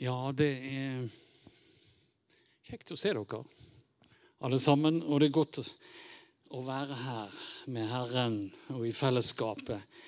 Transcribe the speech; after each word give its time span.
Ja, 0.00 0.30
det 0.32 0.46
er 0.64 1.00
kjekt 2.64 2.94
å 2.94 2.96
se 2.96 3.10
dere, 3.12 3.40
alle 4.40 4.56
sammen. 4.56 5.02
Og 5.04 5.20
det 5.20 5.26
er 5.28 5.34
godt 5.36 5.58
å 5.60 6.62
være 6.64 6.96
her 7.02 7.34
med 7.74 7.84
Herren 7.90 8.38
og 8.72 8.86
i 8.88 8.94
fellesskapet 8.96 10.00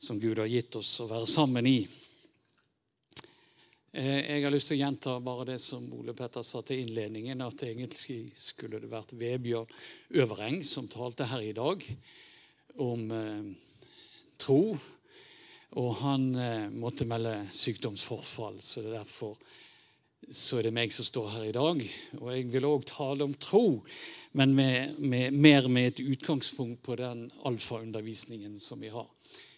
som 0.00 0.16
Gud 0.22 0.40
har 0.40 0.48
gitt 0.48 0.80
oss 0.80 0.94
å 1.04 1.10
være 1.10 1.28
sammen 1.28 1.68
i. 1.68 1.76
Eh, 3.92 4.32
jeg 4.32 4.46
har 4.46 4.56
lyst 4.56 4.72
til 4.72 4.78
å 4.78 4.80
gjenta 4.80 5.18
bare 5.28 5.50
det 5.52 5.60
som 5.60 5.92
Ole 5.92 6.16
Petter 6.16 6.40
sa 6.40 6.64
til 6.64 6.80
innledningen, 6.86 7.44
at 7.44 7.68
egentlig 7.68 8.32
skulle 8.40 8.80
det 8.80 8.88
vært 8.96 9.12
Vebjørn 9.12 9.68
Øvereng 10.24 10.62
som 10.64 10.88
talte 10.88 11.28
her 11.28 11.44
i 11.44 11.52
dag 11.52 11.84
om 12.80 13.10
eh, 13.12 13.52
tro 14.40 14.62
og 15.80 15.90
han 16.00 16.26
eh, 16.38 16.70
måtte 16.70 17.06
melde 17.10 17.36
sykdomsforfall, 17.54 18.60
så 18.62 18.82
det 18.82 18.92
er 18.92 19.00
derfor 19.00 19.36
så 20.30 20.58
er 20.58 20.68
det 20.68 20.74
meg 20.74 20.92
som 20.94 21.04
står 21.04 21.26
her 21.34 21.46
i 21.48 21.54
dag. 21.54 21.80
Og 22.20 22.28
jeg 22.32 22.46
vil 22.52 22.66
òg 22.68 22.86
tale 22.88 23.26
om 23.26 23.34
tro, 23.36 23.82
men 24.38 24.54
med, 24.56 24.98
med, 24.98 25.34
mer 25.36 25.68
med 25.68 25.90
et 25.90 26.00
utgangspunkt 26.00 26.82
på 26.86 26.96
den 26.96 27.26
alfaundervisningen 27.44 28.56
som 28.60 28.80
vi 28.80 28.92
har. 28.94 29.08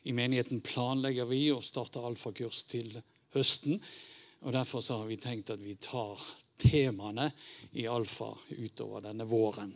I 0.06 0.14
menigheten 0.14 0.62
planlegger 0.66 1.28
vi 1.30 1.48
å 1.54 1.62
starte 1.64 2.02
alfakurs 2.02 2.64
til 2.70 2.98
høsten. 3.34 3.80
og 4.42 4.54
Derfor 4.54 4.84
har 4.94 5.06
vi 5.08 5.20
tenkt 5.22 5.52
at 5.54 5.62
vi 5.62 5.76
tar 5.82 6.20
temaene 6.58 7.30
i 7.76 7.86
alfa 7.90 8.32
utover 8.56 9.06
denne 9.08 9.26
våren. 9.28 9.74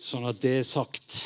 Sånn 0.00 0.26
at 0.28 0.40
det 0.42 0.58
er 0.58 0.68
sagt. 0.68 1.22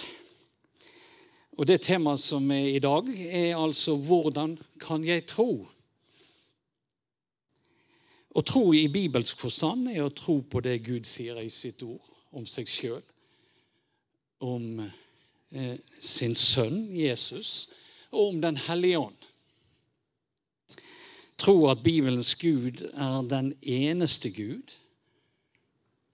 Og 1.58 1.66
Det 1.66 1.80
temaet 1.82 2.22
som 2.22 2.50
er 2.54 2.76
i 2.76 2.78
dag, 2.78 3.08
er 3.18 3.56
altså 3.58 3.96
'Hvordan 3.96 4.58
kan 4.80 5.04
jeg 5.04 5.26
tro?' 5.26 5.66
Å 8.34 8.40
tro 8.40 8.72
i 8.72 8.86
bibelsk 8.86 9.40
forstand 9.40 9.88
er 9.88 10.04
å 10.04 10.14
tro 10.14 10.40
på 10.40 10.60
det 10.60 10.84
Gud 10.84 11.06
sier 11.08 11.41
i 11.41 11.48
sitt 11.48 11.83
ord 11.83 12.05
om 12.33 12.46
seg 12.46 12.68
sjøl, 12.68 13.02
om 14.41 14.91
eh, 15.50 15.78
sin 16.00 16.34
sønn 16.34 16.94
Jesus 16.94 17.70
og 18.12 18.28
om 18.28 18.40
Den 18.40 18.56
hellige 18.56 18.98
ånd. 18.98 19.27
Tro 21.38 21.68
at 21.70 21.83
Bibelens 21.83 22.34
Gud 22.34 22.84
er 22.94 23.22
den 23.22 23.55
eneste 23.62 24.30
Gud 24.30 24.70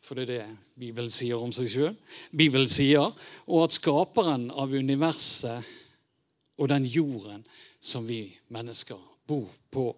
for 0.04 0.18
det 0.18 0.24
er 0.28 0.32
det 0.32 0.56
Bibelen 0.78 1.10
sier 1.12 1.40
om 1.40 1.52
seg 1.54 1.70
sjøl. 1.72 1.94
Bibelen 2.36 2.68
sier, 2.68 3.12
og 3.48 3.64
at 3.64 3.76
skaperen 3.76 4.50
av 4.52 4.72
universet 4.72 5.64
og 6.60 6.68
den 6.70 6.84
jorden 6.84 7.44
som 7.80 8.06
vi 8.06 8.26
mennesker 8.52 9.00
bor 9.26 9.48
på. 9.72 9.88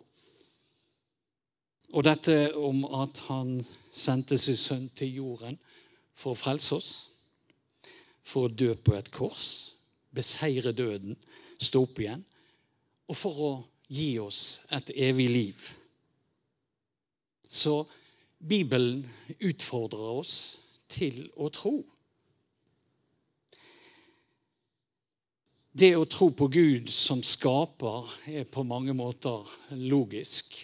Og 1.95 2.05
dette 2.07 2.55
om 2.59 2.85
at 3.03 3.21
han 3.29 3.59
sendte 3.93 4.39
sin 4.39 4.59
sønn 4.59 4.89
til 4.99 5.21
jorden 5.23 5.59
for 6.17 6.35
å 6.35 6.39
frelse 6.39 6.79
oss, 6.79 6.93
for 8.27 8.47
å 8.47 8.53
dø 8.53 8.73
på 8.75 8.97
et 8.97 9.11
kors, 9.15 9.75
beseire 10.15 10.75
døden, 10.75 11.15
stå 11.63 11.85
opp 11.87 12.01
igjen, 12.03 12.25
og 13.07 13.19
for 13.19 13.43
å 13.47 13.53
gi 13.93 14.17
oss 14.19 14.67
et 14.75 14.91
evig 14.97 15.29
liv. 15.31 15.69
Så 17.47 17.85
Bibelen 18.49 19.07
utfordrer 19.41 20.19
oss 20.21 20.35
til 20.89 21.27
å 21.35 21.49
tro. 21.51 21.81
Det 25.77 25.93
å 25.99 26.07
tro 26.09 26.31
på 26.33 26.47
Gud 26.49 26.89
som 26.93 27.21
skaper 27.27 28.07
er 28.33 28.47
på 28.49 28.65
mange 28.65 28.95
måter 28.97 29.45
logisk. 29.77 30.55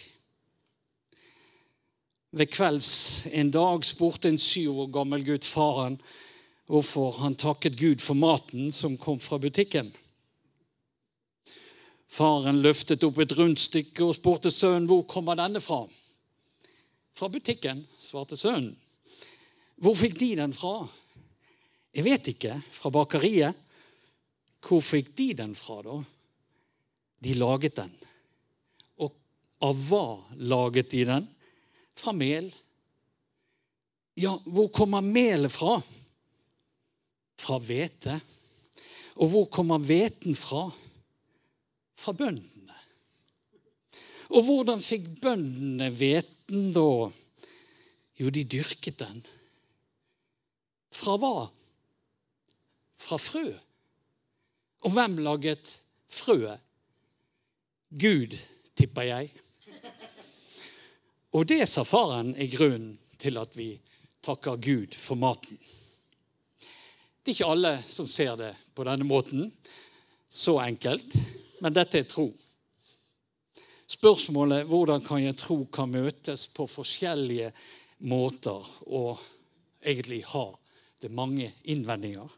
Ved 2.33 2.49
kvelds 2.49 3.27
en 3.29 3.51
dag 3.53 3.83
spurte 3.85 4.31
en 4.31 4.41
syv 4.41 4.79
år 4.85 4.93
gammel 4.95 5.25
gutt 5.27 5.45
faren 5.45 5.99
hvorfor 6.71 7.19
han 7.19 7.35
takket 7.37 7.77
Gud 7.77 8.01
for 8.01 8.17
maten 8.17 8.71
som 8.73 8.97
kom 8.97 9.19
fra 9.21 9.37
butikken. 9.37 9.91
Faren 12.09 12.63
løftet 12.63 13.03
opp 13.05 13.19
et 13.21 13.35
rundstykke 13.37 14.07
og 14.07 14.15
spurte 14.17 14.49
sønnen 14.53 14.87
hvor 14.89 15.05
kommer 15.09 15.37
denne 15.37 15.61
fra. 15.61 15.83
Fra 17.13 17.29
butikken, 17.29 17.83
svarte 17.97 18.37
sønnen. 18.37 18.73
Hvor 19.83 19.97
fikk 19.97 20.15
de 20.19 20.29
den 20.39 20.53
fra? 20.55 20.83
Jeg 21.93 22.05
vet 22.07 22.29
ikke. 22.33 22.57
Fra 22.73 22.91
bakeriet. 22.93 23.57
Hvor 24.63 24.81
fikk 24.81 25.11
de 25.17 25.29
den 25.37 25.53
fra, 25.57 25.81
da? 25.85 25.97
De 27.23 27.35
laget 27.37 27.77
den. 27.77 27.91
Og 29.03 29.15
av 29.63 29.81
hva 29.89 30.05
laget 30.39 30.91
de 30.93 31.03
den? 31.09 31.27
Fra 31.99 32.13
mel. 32.15 32.49
Ja, 34.17 34.33
hvor 34.45 34.71
kommer 34.73 35.03
melet 35.05 35.53
fra? 35.53 35.77
Fra 37.43 37.59
hvete. 37.59 38.17
Og 39.19 39.29
hvor 39.29 39.49
kommer 39.53 39.81
hveten 39.83 40.37
fra? 40.37 40.65
Fra 41.99 42.13
bøndene. 42.17 42.79
Og 44.33 44.47
hvordan 44.47 44.81
fikk 44.81 45.11
bøndene 45.21 45.91
hveten 46.53 46.73
da? 46.73 47.11
Jo, 48.15 48.29
de 48.29 48.43
dyrket 48.45 48.99
den. 48.99 49.21
Fra 50.93 51.17
hva? 51.17 51.49
Fra 52.97 53.17
frø. 53.17 53.53
Og 54.85 54.93
hvem 54.93 55.17
laget 55.17 55.79
frøet? 56.09 56.59
Gud, 57.89 58.37
tipper 58.75 59.03
jeg. 59.03 59.31
Og 61.33 61.47
det, 61.47 61.65
sa 61.69 61.83
faren, 61.83 62.35
er 62.35 62.49
grunnen 62.49 62.99
til 63.17 63.37
at 63.37 63.57
vi 63.57 63.79
takker 64.21 64.57
Gud 64.57 64.93
for 64.93 65.15
maten. 65.15 65.57
Det 67.23 67.31
er 67.31 67.35
ikke 67.37 67.49
alle 67.49 67.73
som 67.87 68.07
ser 68.07 68.35
det 68.37 68.53
på 68.75 68.85
denne 68.85 69.05
måten. 69.07 69.49
Så 70.29 70.59
enkelt. 70.61 71.15
Men 71.61 71.73
dette 71.73 72.01
er 72.01 72.09
tro. 72.09 72.33
Spørsmålet 73.93 74.65
hvordan 74.69 75.03
kan 75.05 75.21
jeg 75.21 75.37
tro 75.37 75.63
kan 75.73 75.91
møtes 75.91 76.47
på 76.55 76.65
forskjellige 76.69 77.51
måter, 78.09 78.69
og 78.89 79.19
egentlig 79.85 80.23
har 80.31 80.55
det 81.03 81.11
mange 81.11 81.51
innvendinger. 81.63 82.31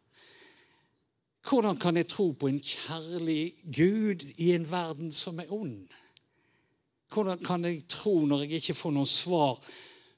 Hvordan 1.46 1.78
kan 1.78 1.98
jeg 1.98 2.08
tro 2.10 2.32
på 2.32 2.50
en 2.50 2.60
kjærlig 2.60 3.54
Gud 3.70 4.26
i 4.42 4.52
en 4.56 4.66
verden 4.72 5.12
som 5.14 5.40
er 5.40 5.52
ond? 5.54 5.86
Hvordan 7.14 7.44
kan 7.46 7.66
jeg 7.66 7.84
tro 7.88 8.18
når 8.26 8.46
jeg 8.46 8.60
ikke 8.60 8.76
får 8.76 8.96
noen 8.96 9.10
svar 9.10 9.60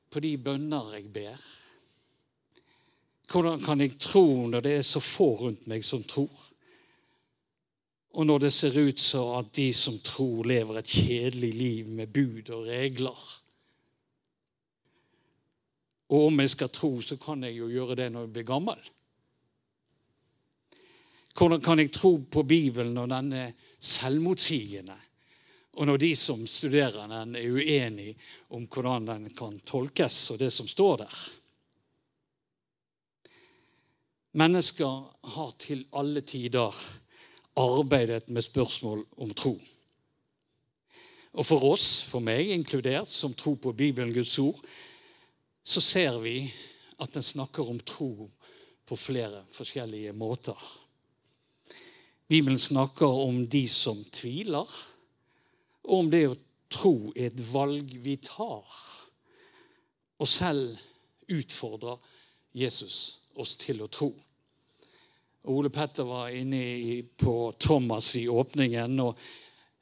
på 0.09 0.23
de 0.23 0.37
bønner 0.39 0.93
jeg 0.95 1.09
ber? 1.13 1.41
Hvordan 3.27 3.59
kan 3.59 3.83
jeg 3.83 3.97
tro 3.99 4.47
når 4.47 4.63
det 4.63 4.77
er 4.77 4.87
så 4.87 5.03
få 5.03 5.33
rundt 5.41 5.67
meg 5.67 5.83
som 5.85 6.05
tror? 6.07 6.31
Og 8.17 8.25
når 8.25 8.47
det 8.47 8.53
ser 8.53 8.73
ut 8.81 8.99
så 8.99 9.23
at 9.37 9.51
de 9.53 9.67
som 9.77 9.99
tror, 10.01 10.47
lever 10.49 10.79
et 10.79 10.89
kjedelig 10.89 11.51
liv 11.53 11.89
med 11.99 12.09
bud 12.09 12.49
og 12.55 12.65
regler. 12.65 13.25
Og 16.09 16.29
om 16.31 16.41
jeg 16.41 16.53
skal 16.55 16.71
tro, 16.73 16.91
så 17.01 17.19
kan 17.21 17.45
jeg 17.45 17.59
jo 17.59 17.69
gjøre 17.69 17.99
det 17.99 18.09
når 18.13 18.25
jeg 18.25 18.33
blir 18.33 18.47
gammel. 18.47 18.81
Hvordan 21.37 21.61
kan 21.61 21.77
jeg 21.77 21.93
tro 21.93 22.15
på 22.17 22.41
Bibelen 22.47 22.95
når 22.97 23.11
den 23.13 23.33
er 23.37 23.51
selvmotsigende? 23.77 24.95
Og 25.77 25.85
når 25.85 25.99
de 26.01 26.15
som 26.17 26.47
studerer 26.49 27.03
den, 27.11 27.35
er 27.37 27.51
uenige 27.53 28.15
om 28.49 28.65
hvordan 28.65 29.11
den 29.11 29.27
kan 29.37 29.59
tolkes, 29.61 30.31
og 30.33 30.39
det 30.41 30.49
som 30.53 30.65
står 30.67 31.03
der? 31.03 31.17
Mennesker 34.41 35.03
har 35.35 35.53
til 35.61 35.85
alle 35.93 36.25
tider 36.25 36.73
arbeidet 37.57 38.29
med 38.29 38.45
spørsmål 38.45 39.03
om 39.17 39.33
tro. 39.33 39.55
Og 41.37 41.45
for 41.45 41.67
oss, 41.69 42.03
for 42.09 42.23
meg 42.23 42.49
inkludert, 42.53 43.09
som 43.09 43.35
tror 43.37 43.59
på 43.61 43.73
Bibelen, 43.77 44.13
Guds 44.13 44.37
ord, 44.41 44.57
så 45.63 45.81
ser 45.83 46.17
vi 46.23 46.39
at 47.01 47.13
den 47.13 47.25
snakker 47.25 47.69
om 47.69 47.79
tro 47.79 48.29
på 48.87 48.95
flere 48.97 49.43
forskjellige 49.51 50.13
måter. 50.17 50.57
Bibelen 52.27 52.59
snakker 52.59 53.07
om 53.07 53.43
de 53.47 53.67
som 53.69 53.99
tviler, 54.11 54.67
og 55.87 55.99
om 55.99 56.09
det 56.11 56.25
å 56.27 56.37
tro 56.73 57.11
er 57.15 57.29
et 57.29 57.43
valg 57.51 57.93
vi 58.03 58.17
tar. 58.23 58.65
Og 60.17 60.27
selv 60.27 60.75
utfordrer 61.31 61.99
Jesus 62.57 62.97
oss 63.37 63.55
til 63.59 63.83
å 63.83 63.91
tro. 63.91 64.09
Ole 65.47 65.69
Petter 65.69 66.03
var 66.03 66.29
inne 66.29 67.03
på 67.17 67.53
Thomas 67.59 68.15
i 68.15 68.27
åpningen, 68.27 68.99
og 68.99 69.19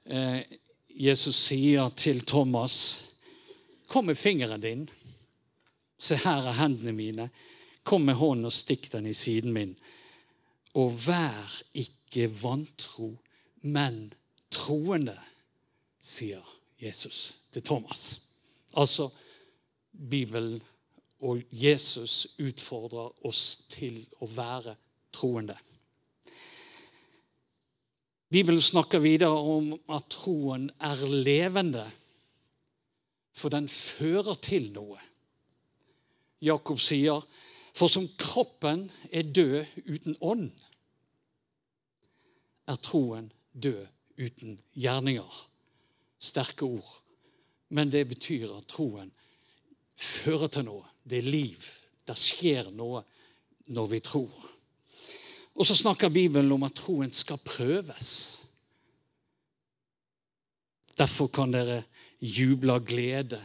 eh, 0.05 0.39
Jesus 0.89 1.35
sier 1.35 1.89
til 1.89 2.21
Thomas, 2.25 3.03
'Kom 3.87 4.05
med 4.05 4.15
fingeren 4.17 4.61
din. 4.61 4.89
Se, 5.97 6.15
her 6.15 6.47
er 6.49 6.57
hendene 6.57 6.91
mine. 6.91 7.29
Kom 7.83 8.01
med 8.01 8.13
hånden 8.13 8.45
og 8.45 8.53
stikk 8.53 8.91
den 8.91 9.05
i 9.05 9.13
siden 9.13 9.53
min.' 9.53 9.75
Og 10.75 10.91
vær 11.07 11.61
ikke 11.73 12.29
vantro, 12.43 13.17
men 13.61 14.13
troende, 14.51 15.17
sier 16.01 16.43
Jesus 16.81 17.35
til 17.51 17.63
Thomas. 17.63 18.21
Altså 18.77 19.09
Bibelen 20.09 20.61
og 21.19 21.41
Jesus 21.51 22.27
utfordrer 22.39 23.25
oss 23.25 23.63
til 23.69 24.05
å 24.21 24.27
være 24.27 24.75
troende. 25.15 25.55
Bibelen 28.29 28.61
snakker 28.61 28.99
videre 28.99 29.37
om 29.37 29.71
at 29.89 30.09
troen 30.11 30.67
er 30.83 31.03
levende, 31.07 31.85
for 33.35 33.53
den 33.53 33.67
fører 33.71 34.35
til 34.43 34.71
noe. 34.75 34.99
Jakob 36.41 36.79
sier, 36.79 37.21
'For 37.75 37.87
som 37.87 38.07
kroppen 38.17 38.91
er 39.11 39.23
død 39.23 39.65
uten 39.87 40.15
ånd, 40.21 40.51
er 42.67 42.75
troen 42.75 43.31
død 43.53 43.87
uten 44.17 44.59
gjerninger.' 44.73 45.47
Sterke 46.19 46.65
ord. 46.65 47.01
Men 47.69 47.91
det 47.91 48.07
betyr 48.07 48.57
at 48.57 48.67
troen 48.67 49.11
fører 49.95 50.47
til 50.47 50.65
noe. 50.65 50.85
Det 51.03 51.17
er 51.17 51.29
liv. 51.29 51.65
Det 52.07 52.17
skjer 52.17 52.71
noe 52.71 53.03
når 53.67 53.87
vi 53.87 53.99
tror. 53.99 54.54
Og 55.55 55.65
så 55.65 55.75
snakker 55.75 56.11
Bibelen 56.11 56.51
om 56.51 56.65
at 56.67 56.75
troen 56.75 57.11
skal 57.15 57.39
prøves. 57.45 58.09
Derfor 60.97 61.27
kan 61.31 61.53
dere 61.53 61.83
juble 62.19 62.75
av 62.75 62.85
glede, 62.87 63.39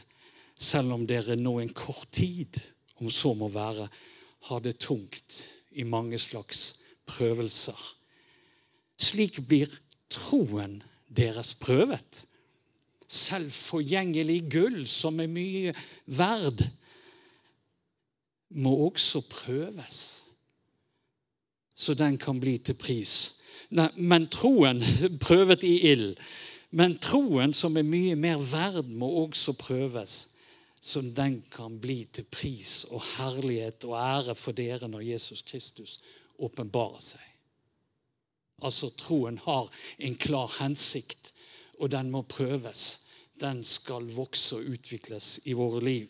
selv 0.55 0.95
om 0.95 1.07
dere 1.07 1.39
nå 1.39 1.59
en 1.61 1.73
kort 1.75 2.11
tid, 2.13 2.59
om 3.01 3.11
så 3.11 3.33
må 3.35 3.49
være, 3.49 3.89
har 4.51 4.61
det 4.65 4.79
tungt 4.83 5.45
i 5.71 5.87
mange 5.87 6.19
slags 6.19 6.81
prøvelser. 7.09 7.79
Slik 9.01 9.41
blir 9.49 9.73
troen 10.11 10.81
deres 11.09 11.55
prøvet 11.59 12.25
selv 13.11 13.51
forgjengelig 13.51 14.45
gull, 14.53 14.85
som 14.87 15.19
er 15.21 15.31
mye 15.31 15.75
verd, 16.07 16.63
må 18.51 18.73
også 18.87 19.23
prøves, 19.31 19.99
så 21.81 21.97
den 21.97 22.19
kan 22.21 22.41
bli 22.43 22.59
til 22.61 22.77
pris. 22.77 23.15
Nei, 23.73 23.89
men 23.97 24.29
troen, 24.33 24.83
prøvet 25.27 25.65
i 25.65 25.77
ild, 25.93 26.21
men 26.77 26.99
troen 27.03 27.55
som 27.57 27.79
er 27.81 27.87
mye 27.87 28.19
mer 28.21 28.43
verd, 28.45 28.93
må 28.93 29.09
også 29.25 29.57
prøves, 29.59 30.19
så 30.81 31.03
den 31.03 31.41
kan 31.53 31.81
bli 31.81 32.05
til 32.13 32.29
pris 32.31 32.85
og 32.93 33.03
herlighet 33.17 33.85
og 33.89 33.97
ære 34.01 34.37
for 34.39 34.57
dere 34.57 34.89
når 34.89 35.09
Jesus 35.11 35.43
Kristus 35.45 35.99
åpenbarer 36.39 37.03
seg. 37.05 37.27
Altså, 38.65 38.91
troen 38.97 39.41
har 39.45 39.69
en 39.99 40.17
klar 40.21 40.49
hensikt 40.61 41.33
og 41.81 41.91
den 41.91 42.11
må 42.13 42.23
prøves. 42.29 43.07
Den 43.41 43.65
skal 43.65 44.09
vokse 44.13 44.59
og 44.61 44.75
utvikles 44.75 45.39
i 45.49 45.57
våre 45.57 45.81
liv. 45.85 46.09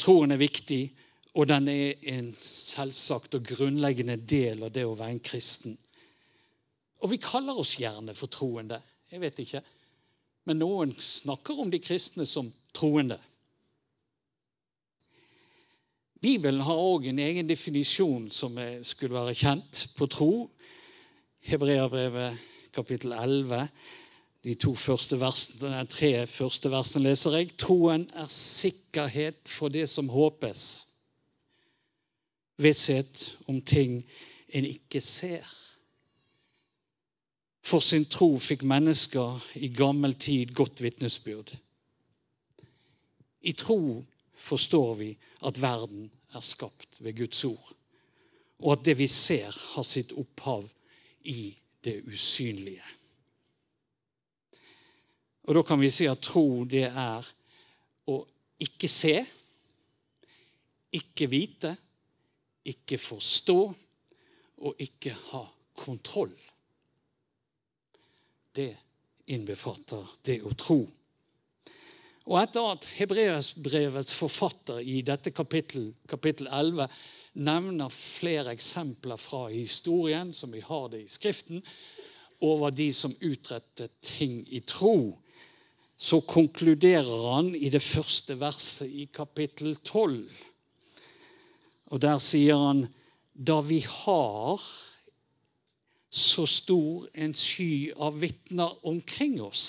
Troen 0.00 0.32
er 0.32 0.40
viktig, 0.40 0.82
og 1.38 1.46
den 1.46 1.68
er 1.70 2.00
en 2.10 2.32
selvsagt 2.42 3.36
og 3.38 3.44
grunnleggende 3.46 4.16
del 4.18 4.64
av 4.66 4.72
det 4.74 4.82
å 4.88 4.96
være 4.98 5.14
en 5.14 5.22
kristen. 5.22 5.76
Og 6.98 7.12
vi 7.12 7.20
kaller 7.22 7.60
oss 7.62 7.76
gjerne 7.78 8.14
for 8.18 8.30
troende. 8.32 8.80
Jeg 9.12 9.22
vet 9.22 9.38
ikke. 9.44 9.60
Men 10.50 10.58
noen 10.58 10.94
snakker 10.98 11.60
om 11.62 11.70
de 11.70 11.78
kristne 11.78 12.26
som 12.26 12.48
troende. 12.74 13.20
Bibelen 16.18 16.64
har 16.66 16.82
òg 16.82 17.06
en 17.12 17.22
egen 17.22 17.46
definisjon 17.46 18.26
som 18.34 18.58
skulle 18.82 19.14
være 19.14 19.38
kjent 19.38 19.84
på 19.94 20.10
tro. 20.10 20.32
Hebreabrevet 21.46 22.42
kapittel 22.74 23.14
11 23.14 23.68
de 24.42 24.54
to 24.58 24.72
første 24.78 25.18
versene, 25.20 25.84
tre 25.90 26.26
første 26.26 26.70
versene 26.70 27.10
leser 27.10 27.38
jeg. 27.38 27.54
Troen 27.58 28.08
er 28.18 28.26
sikkerhet 28.32 29.46
for 29.50 29.70
det 29.70 29.86
som 29.90 30.10
håpes. 30.10 30.87
Visshet 32.58 33.38
om 33.46 33.60
ting 33.62 34.00
en 34.48 34.66
ikke 34.66 35.00
ser. 35.00 35.46
For 37.62 37.84
sin 37.84 38.06
tro 38.08 38.32
fikk 38.40 38.64
mennesker 38.66 39.42
i 39.60 39.68
gammel 39.74 40.16
tid 40.18 40.54
godt 40.56 40.82
vitnesbyrd. 40.82 41.52
I 43.40 43.52
tro 43.52 43.80
forstår 44.34 44.94
vi 44.98 45.10
at 45.46 45.60
verden 45.62 46.08
er 46.34 46.44
skapt 46.44 46.98
ved 47.04 47.16
Guds 47.16 47.44
ord, 47.44 47.72
og 48.58 48.72
at 48.72 48.84
det 48.86 48.98
vi 48.98 49.06
ser, 49.06 49.52
har 49.74 49.86
sitt 49.86 50.12
opphav 50.18 50.66
i 51.22 51.52
det 51.84 52.02
usynlige. 52.06 52.82
Og 55.48 55.54
Da 55.54 55.62
kan 55.62 55.80
vi 55.80 55.90
si 55.90 56.04
at 56.04 56.20
tro 56.20 56.64
det 56.68 56.88
er 56.90 57.24
å 58.08 58.16
ikke 58.60 58.88
se, 58.88 59.14
ikke 60.92 61.28
vite, 61.30 61.76
ikke 62.66 62.98
forstå 62.98 63.60
og 64.58 64.82
ikke 64.82 65.14
ha 65.30 65.44
kontroll. 65.78 66.34
Det 68.54 68.72
innbefatter 69.30 70.16
det 70.26 70.40
å 70.42 70.54
tro. 70.58 70.80
Og 72.28 72.36
etter 72.42 72.66
at 72.74 72.88
Hebreasbrevets 72.98 74.16
forfatter 74.18 74.82
i 74.84 75.00
dette 75.06 75.32
kapittel, 75.32 75.94
kapittel 76.08 76.50
11 76.52 76.88
nevner 77.40 77.92
flere 77.94 78.52
eksempler 78.52 79.20
fra 79.20 79.46
historien, 79.52 80.34
som 80.36 80.52
vi 80.52 80.60
har 80.64 80.90
det 80.92 81.04
i 81.04 81.08
Skriften, 81.08 81.62
over 82.44 82.70
de 82.70 82.90
som 82.94 83.14
utrettet 83.24 83.94
ting 84.04 84.42
i 84.54 84.60
tro, 84.60 85.16
så 85.98 86.20
konkluderer 86.22 87.24
han 87.32 87.50
i 87.56 87.70
det 87.74 87.82
første 87.82 88.36
verset 88.38 88.92
i 88.92 89.08
kapittel 89.10 89.74
12. 89.82 90.28
Og 91.88 92.02
der 92.02 92.18
sier 92.22 92.58
han 92.60 92.86
da 93.32 93.60
vi 93.64 93.80
har 93.86 94.62
så 96.08 96.44
stor 96.48 97.06
en 97.14 97.34
sky 97.36 97.92
av 98.00 98.16
vitner 98.20 98.74
omkring 98.88 99.38
oss 99.44 99.68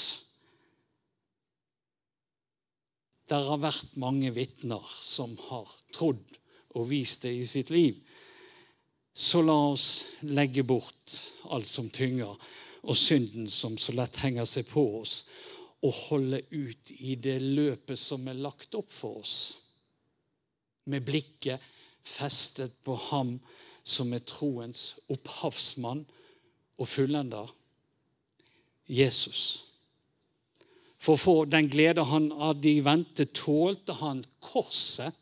Der 3.29 3.45
har 3.45 3.59
vært 3.61 3.97
mange 4.01 4.31
vitner 4.33 4.85
som 4.89 5.35
har 5.51 5.69
trodd 5.93 6.37
og 6.77 6.87
vist 6.89 7.27
det 7.27 7.33
i 7.37 7.45
sitt 7.49 7.69
liv. 7.69 7.99
Så 9.13 9.43
la 9.45 9.57
oss 9.69 9.89
legge 10.25 10.63
bort 10.65 11.13
alt 11.53 11.69
som 11.69 11.89
tynger, 11.93 12.33
og 12.81 12.97
synden 12.97 13.49
som 13.53 13.75
så 13.77 13.93
lett 13.97 14.17
henger 14.23 14.47
seg 14.49 14.65
på 14.69 14.81
oss, 15.01 15.23
og 15.85 15.93
holde 16.09 16.41
ut 16.49 16.91
i 16.97 17.15
det 17.21 17.37
løpet 17.43 17.99
som 17.99 18.25
er 18.27 18.41
lagt 18.41 18.73
opp 18.79 18.89
for 18.91 19.21
oss, 19.21 19.35
med 20.89 21.05
blikket 21.05 21.61
festet 22.09 22.73
på 22.85 22.97
ham 23.09 23.37
som 23.85 24.13
er 24.13 24.25
troens 24.27 24.99
opphavsmann 25.13 26.03
og 26.79 26.87
fullender, 26.87 27.49
Jesus. 28.89 29.69
For 30.99 31.15
å 31.15 31.21
få 31.21 31.35
den 31.47 31.69
glede 31.71 32.03
han 32.09 32.29
av 32.33 32.59
de 32.59 32.75
vente, 32.83 33.29
tålte 33.31 33.95
han 34.01 34.23
korset 34.43 35.15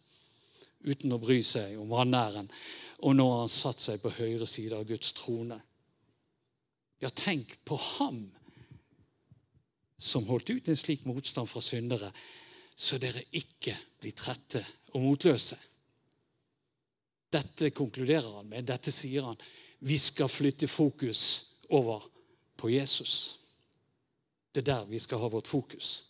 uten 0.87 1.13
å 1.13 1.21
bry 1.21 1.37
seg 1.45 1.77
om 1.77 1.91
vanæren. 1.91 2.49
Og 3.05 3.13
nå 3.13 3.27
har 3.29 3.43
han 3.43 3.51
satt 3.51 3.83
seg 3.83 4.01
på 4.01 4.13
høyre 4.17 4.47
side 4.49 4.77
av 4.77 4.87
Guds 4.89 5.13
trone. 5.17 5.59
Ja, 7.03 7.11
tenk 7.13 7.53
på 7.67 7.77
ham 7.77 8.23
som 10.01 10.25
holdt 10.29 10.49
ut 10.49 10.69
en 10.69 10.77
slik 10.77 11.05
motstand 11.09 11.49
fra 11.49 11.61
syndere, 11.61 12.09
så 12.77 12.97
dere 13.01 13.23
ikke 13.37 13.73
blir 14.01 14.13
trette 14.17 14.63
og 14.93 15.01
motløse. 15.01 15.57
Dette 17.33 17.71
konkluderer 17.75 18.37
han 18.37 18.49
med. 18.49 18.67
Dette 18.67 18.91
sier 18.91 19.27
han. 19.27 19.39
Vi 19.79 19.97
skal 19.99 20.29
flytte 20.31 20.67
fokus 20.67 21.21
over 21.69 22.03
på 22.57 22.71
Jesus. 22.71 23.39
Det 24.51 24.63
er 24.63 24.71
der 24.71 24.85
vi 24.89 24.99
skal 24.99 25.21
ha 25.21 25.29
vårt 25.29 25.47
fokus. 25.47 26.03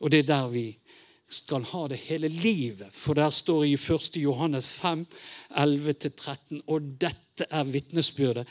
Og 0.00 0.10
det 0.10 0.22
er 0.22 0.30
der 0.32 0.48
vi 0.50 0.66
skal 1.30 1.64
ha 1.70 1.86
det 1.88 2.00
hele 2.08 2.28
livet. 2.28 2.92
For 2.92 3.14
der 3.14 3.30
står 3.30 3.64
i 3.64 3.74
1. 3.74 4.16
Johannes 4.16 4.72
5, 4.80 5.06
11-13, 5.50 6.60
og 6.66 6.94
dette 7.00 7.46
er 7.50 7.64
vitnesbyrdet. 7.64 8.48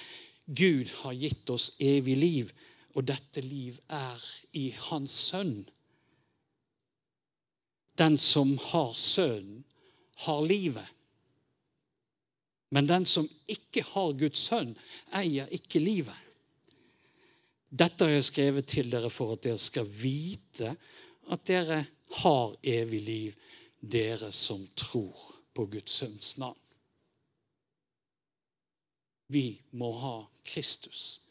Gud 0.48 0.90
har 1.02 1.14
gitt 1.14 1.50
oss 1.50 1.72
evig 1.80 2.18
liv 2.18 2.52
og 2.96 3.08
dette 3.08 3.42
liv 3.44 3.78
er 3.90 4.24
i 4.58 4.70
Hans 4.90 5.14
Sønn. 5.30 5.62
Den 7.98 8.18
som 8.18 8.56
har 8.72 8.94
Sønnen, 8.98 9.64
har 10.26 10.42
livet. 10.46 10.86
Men 12.72 12.88
den 12.88 13.06
som 13.06 13.28
ikke 13.52 13.84
har 13.84 14.14
Guds 14.20 14.46
sønn, 14.48 14.72
eier 15.18 15.50
ikke 15.52 15.82
livet. 15.84 16.16
Dette 17.72 18.08
har 18.08 18.16
jeg 18.16 18.28
skrevet 18.28 18.68
til 18.68 18.92
dere 18.92 19.12
for 19.12 19.36
at 19.36 19.44
dere 19.44 19.60
skal 19.60 19.88
vite 19.88 20.74
at 21.32 21.44
dere 21.48 21.84
har 22.22 22.56
evig 22.68 23.02
liv, 23.06 23.36
dere 23.80 24.32
som 24.36 24.64
tror 24.76 25.20
på 25.56 25.66
Guds 25.72 26.00
sønns 26.02 26.36
navn. 26.40 26.60
Vi 29.32 29.62
må 29.80 29.92
ha 29.96 30.16
Kristus. 30.44 31.22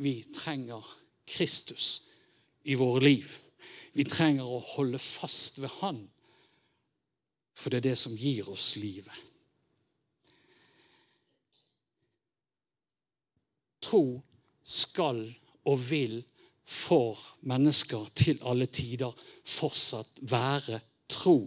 Vi 0.00 0.22
trenger 0.32 0.84
Kristus 1.28 2.08
i 2.64 2.76
våre 2.80 3.02
liv. 3.04 3.28
Vi 3.92 4.06
trenger 4.08 4.48
å 4.48 4.62
holde 4.76 5.00
fast 5.02 5.58
ved 5.60 5.72
Han, 5.80 6.00
for 7.52 7.72
det 7.72 7.82
er 7.82 7.90
det 7.90 7.98
som 8.00 8.16
gir 8.16 8.48
oss 8.48 8.72
livet. 8.80 9.29
Tro 13.90 14.20
skal 14.62 15.24
og 15.66 15.78
vil 15.90 16.20
for 16.70 17.18
mennesker 17.50 18.06
til 18.14 18.38
alle 18.46 18.68
tider 18.70 19.10
fortsatt 19.42 20.20
være 20.30 20.78
tro. 21.10 21.42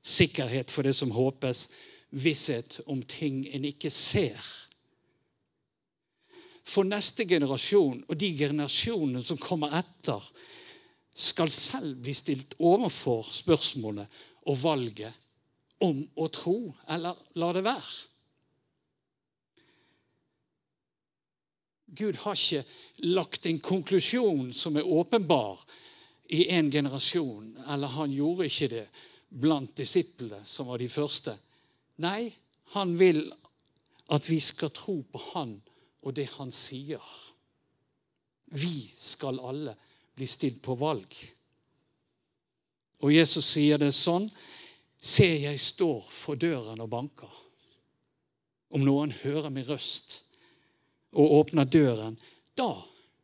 Sikkerhet 0.00 0.70
for 0.70 0.86
det 0.86 0.94
som 0.94 1.10
håpes, 1.10 1.68
visshet 2.10 2.80
om 2.86 3.02
ting 3.02 3.42
en 3.50 3.66
ikke 3.66 3.90
ser. 3.90 4.38
For 6.62 6.86
neste 6.86 7.26
generasjon 7.26 8.04
og 8.06 8.14
de 8.20 8.30
generasjonene 8.38 9.22
som 9.26 9.40
kommer 9.40 9.74
etter, 9.80 10.22
skal 11.10 11.50
selv 11.50 11.98
bli 12.04 12.14
stilt 12.14 12.54
overfor 12.62 13.26
spørsmålet 13.26 14.06
og 14.46 14.62
valget 14.62 15.18
om 15.82 15.98
å 16.14 16.28
tro 16.30 16.56
eller 16.88 17.18
la 17.42 17.50
det 17.56 17.64
være. 17.66 18.09
Gud 21.96 22.16
har 22.22 22.38
ikke 22.38 22.64
lagt 23.10 23.46
en 23.46 23.58
konklusjon 23.58 24.52
som 24.54 24.76
er 24.78 24.86
åpenbar 24.86 25.58
i 26.30 26.44
en 26.54 26.70
generasjon, 26.70 27.56
eller 27.66 27.96
han 27.96 28.12
gjorde 28.14 28.46
ikke 28.46 28.68
det 28.70 28.84
blant 29.30 29.74
disiplene, 29.78 30.38
som 30.46 30.70
var 30.70 30.78
de 30.78 30.88
første. 30.90 31.34
Nei, 32.02 32.30
han 32.74 32.94
vil 32.98 33.24
at 34.10 34.30
vi 34.30 34.38
skal 34.42 34.72
tro 34.74 35.00
på 35.02 35.22
han 35.32 35.56
og 36.02 36.14
det 36.16 36.28
han 36.36 36.50
sier. 36.54 37.02
Vi 38.54 38.90
skal 38.98 39.42
alle 39.42 39.74
bli 40.14 40.26
stilt 40.26 40.62
på 40.62 40.74
valg. 40.78 41.14
Og 43.00 43.14
Jesus 43.14 43.46
sier 43.54 43.80
det 43.80 43.92
sånn 43.96 44.28
Se, 45.00 45.24
jeg 45.24 45.56
står 45.56 46.02
for 46.12 46.36
døren 46.36 46.82
og 46.84 46.90
banker. 46.92 47.36
Om 48.68 48.82
noen 48.84 49.14
hører 49.22 49.48
min 49.48 49.64
røst 49.64 50.18
og 51.16 51.34
åpner 51.40 51.66
døren, 51.66 52.18
da 52.54 52.72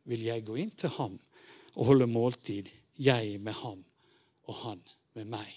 vil 0.07 0.25
jeg 0.27 0.45
gå 0.47 0.57
inn 0.59 0.73
til 0.75 0.91
ham 0.97 1.15
og 1.77 1.89
holde 1.91 2.07
måltid, 2.09 2.69
jeg 2.97 3.37
med 3.39 3.55
ham 3.61 3.83
og 4.47 4.55
han 4.63 4.81
med 5.17 5.29
meg. 5.29 5.49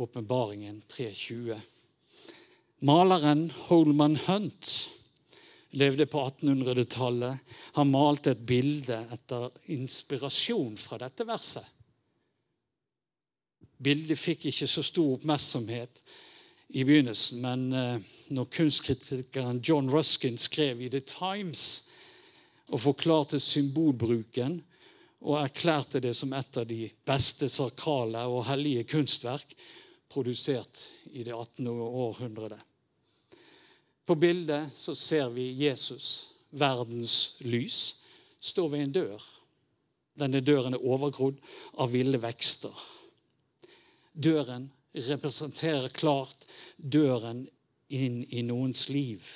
Åpenbaringen 0.00 0.80
3.20. 0.88 1.58
Maleren 2.86 3.50
Holman 3.66 4.16
Hunt 4.24 4.70
levde 5.76 6.06
på 6.06 6.22
1800-tallet. 6.24 7.42
Han 7.76 7.90
malte 7.92 8.32
et 8.32 8.46
bilde 8.46 8.96
etter 9.12 9.50
inspirasjon 9.74 10.78
fra 10.80 10.98
dette 11.02 11.26
verset. 11.28 11.66
Bildet 13.80 14.18
fikk 14.20 14.48
ikke 14.50 14.68
så 14.68 14.84
stor 14.84 15.14
oppmerksomhet 15.16 16.02
i 16.72 16.84
begynnelsen, 16.84 17.40
men 17.42 17.72
eh, 17.72 18.10
når 18.30 18.50
kunstkritikeren 18.54 19.60
John 19.64 19.90
Ruskin 19.90 20.38
skrev 20.38 20.82
i 20.82 20.90
The 20.90 21.02
Times 21.02 21.90
og 22.70 22.80
forklarte 22.84 23.40
symbolbruken 23.42 24.60
og 25.20 25.40
erklærte 25.42 26.00
det 26.00 26.14
som 26.16 26.32
et 26.36 26.60
av 26.60 26.68
de 26.70 26.86
beste 27.06 27.50
sakrale 27.50 28.22
og 28.30 28.46
hellige 28.48 28.86
kunstverk 28.94 29.54
produsert 30.10 30.86
i 31.12 31.24
det 31.26 31.34
18. 31.34 31.68
århundret. 31.68 32.58
På 34.06 34.14
bildet 34.14 34.72
så 34.74 34.94
ser 34.94 35.28
vi 35.34 35.52
Jesus, 35.54 36.32
verdens 36.50 37.36
lys, 37.46 38.00
stå 38.40 38.66
ved 38.70 38.86
en 38.86 38.94
dør. 38.94 39.26
Denne 40.18 40.40
døren 40.42 40.74
er 40.74 40.86
overgrodd 40.86 41.38
av 41.78 41.92
ville 41.92 42.18
vekster. 42.22 42.74
Døren 44.14 44.70
representerer 44.92 45.88
klart 45.88 46.46
døren 46.76 47.44
inn 47.88 48.22
i 48.24 48.42
noens 48.42 48.88
liv. 48.88 49.26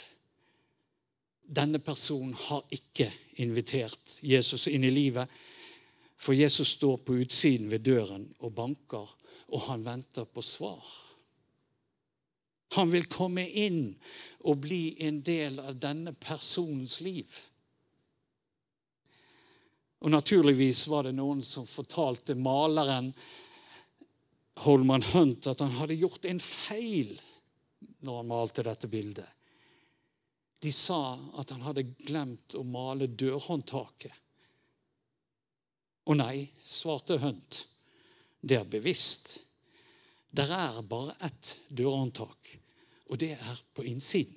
Denne 1.45 1.79
personen 1.79 2.35
har 2.47 2.65
ikke 2.73 3.11
invitert 3.43 4.19
Jesus 4.25 4.67
inn 4.71 4.85
i 4.85 4.93
livet, 4.95 5.29
for 6.17 6.35
Jesus 6.35 6.77
står 6.79 7.03
på 7.05 7.19
utsiden 7.21 7.69
ved 7.71 7.85
døren 7.85 8.29
og 8.39 8.55
banker, 8.57 9.11
og 9.53 9.67
han 9.69 9.85
venter 9.85 10.25
på 10.25 10.43
svar. 10.43 10.85
Han 12.75 12.91
vil 12.91 13.07
komme 13.11 13.45
inn 13.47 13.93
og 14.49 14.63
bli 14.65 14.97
en 15.07 15.21
del 15.23 15.61
av 15.63 15.77
denne 15.79 16.15
personens 16.19 16.99
liv. 17.05 17.29
Og 20.05 20.11
Naturligvis 20.11 20.87
var 20.91 21.07
det 21.07 21.15
noen 21.17 21.43
som 21.47 21.69
fortalte 21.69 22.35
maleren 22.37 23.13
Holman 24.63 25.03
Hunt 25.03 25.47
at 25.51 25.61
han 25.61 25.75
hadde 25.81 25.97
gjort 25.99 26.25
en 26.31 26.41
feil 26.41 27.17
når 28.05 28.21
han 28.21 28.29
malte 28.31 28.65
dette 28.67 28.89
bildet. 28.91 29.29
De 30.63 30.73
sa 30.73 31.17
at 31.41 31.51
han 31.53 31.65
hadde 31.67 31.89
glemt 32.07 32.55
å 32.57 32.63
male 32.65 33.11
dørhåndtaket. 33.11 34.13
Og 36.09 36.19
nei, 36.21 36.47
svarte 36.61 37.19
Hunt, 37.21 37.65
det 38.45 38.59
er 38.61 38.69
bevisst. 38.69 39.39
Der 40.35 40.51
er 40.53 40.81
bare 40.89 41.15
ett 41.25 41.55
dørhåndtak, 41.69 42.51
og 43.09 43.21
det 43.21 43.33
er 43.37 43.61
på 43.77 43.85
innsiden. 43.89 44.37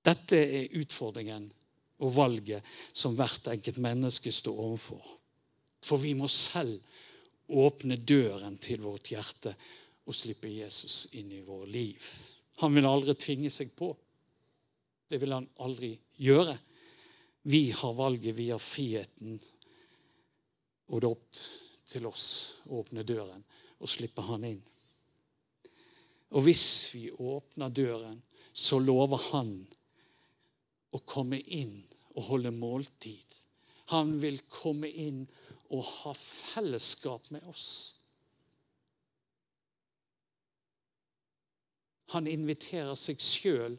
Dette 0.00 0.38
er 0.40 0.78
utfordringen 0.80 1.50
og 2.00 2.14
valget 2.16 2.66
som 2.96 3.14
hvert 3.18 3.50
enkelt 3.52 3.78
menneske 3.84 4.32
står 4.32 4.62
overfor. 4.64 5.02
For 5.84 6.00
vi 6.00 6.14
må 6.14 6.28
selv 6.28 6.78
åpne 7.50 7.96
døren 7.96 8.58
til 8.62 8.82
vårt 8.84 9.10
hjerte 9.10 9.54
og 10.06 10.16
slippe 10.16 10.50
Jesus 10.50 11.06
inn 11.18 11.32
i 11.32 11.42
vårt 11.44 11.70
liv. 11.72 12.04
Han 12.60 12.74
vil 12.76 12.88
aldri 12.88 13.14
tvinge 13.18 13.50
seg 13.52 13.72
på. 13.76 13.90
Det 15.08 15.18
vil 15.18 15.34
han 15.34 15.48
aldri 15.64 15.94
gjøre. 16.20 16.56
Vi 17.42 17.70
har 17.70 17.96
valget, 17.96 18.36
vi 18.36 18.50
har 18.50 18.60
friheten. 18.62 19.38
Og 20.90 21.00
det 21.00 21.08
er 21.08 21.14
opp 21.14 21.40
til 21.90 22.06
oss 22.10 22.26
å 22.68 22.82
åpne 22.82 23.06
døren 23.06 23.42
og 23.80 23.90
slippe 23.90 24.22
han 24.26 24.44
inn. 24.46 24.60
Og 26.30 26.44
hvis 26.46 26.66
vi 26.94 27.08
åpner 27.10 27.72
døren, 27.74 28.20
så 28.52 28.78
lover 28.82 29.22
han 29.30 29.54
å 30.94 31.00
komme 31.06 31.40
inn 31.40 31.80
og 32.14 32.26
holde 32.28 32.52
måltid. 32.54 33.24
Han 33.94 34.18
vil 34.22 34.38
komme 34.50 34.90
inn 34.90 35.24
å 35.70 35.80
ha 35.80 36.12
fellesskap 36.14 37.30
med 37.30 37.46
oss. 37.50 37.68
Han 42.10 42.26
inviterer 42.26 42.96
seg 42.98 43.22
sjøl 43.22 43.76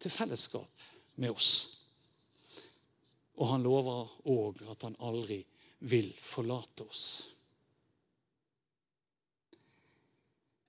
til 0.00 0.12
fellesskap 0.12 0.86
med 1.20 1.34
oss. 1.34 1.50
Og 3.36 3.50
han 3.52 3.64
lover 3.64 4.08
òg 4.32 4.64
at 4.72 4.88
han 4.88 4.96
aldri 5.04 5.42
vil 5.90 6.08
forlate 6.16 6.86
oss. 6.88 7.04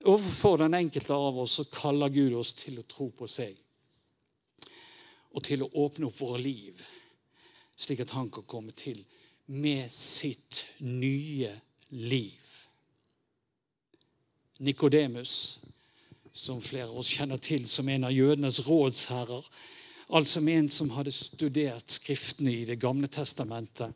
Overfor 0.04 0.58
den 0.58 0.74
enkelte 0.74 1.14
av 1.14 1.38
oss 1.38 1.60
så 1.60 1.64
kaller 1.72 2.12
Gud 2.12 2.34
oss 2.34 2.52
til 2.58 2.80
å 2.80 2.88
tro 2.90 3.08
på 3.14 3.28
seg 3.30 3.60
og 5.32 5.44
til 5.46 5.62
å 5.64 5.70
åpne 5.80 6.10
opp 6.10 6.18
våre 6.20 6.42
liv, 6.42 6.80
slik 7.72 8.02
at 8.04 8.10
han 8.12 8.28
kan 8.28 8.44
komme 8.44 8.74
til 8.76 8.98
med 9.46 9.92
sitt 9.92 10.64
nye 10.78 11.50
liv. 11.88 12.40
Nikodemus, 14.58 15.58
som 16.32 16.60
flere 16.62 16.88
av 16.88 17.00
oss 17.02 17.10
kjenner 17.12 17.40
til 17.42 17.66
som 17.68 17.88
en 17.88 18.06
av 18.08 18.14
jødenes 18.14 18.62
rådsherrer, 18.66 19.48
altså 20.14 20.40
en 20.48 20.70
som 20.70 20.92
hadde 20.94 21.12
studert 21.12 21.90
Skriftene 21.90 22.52
i 22.52 22.64
Det 22.64 22.78
gamle 22.80 23.08
testamentet. 23.08 23.92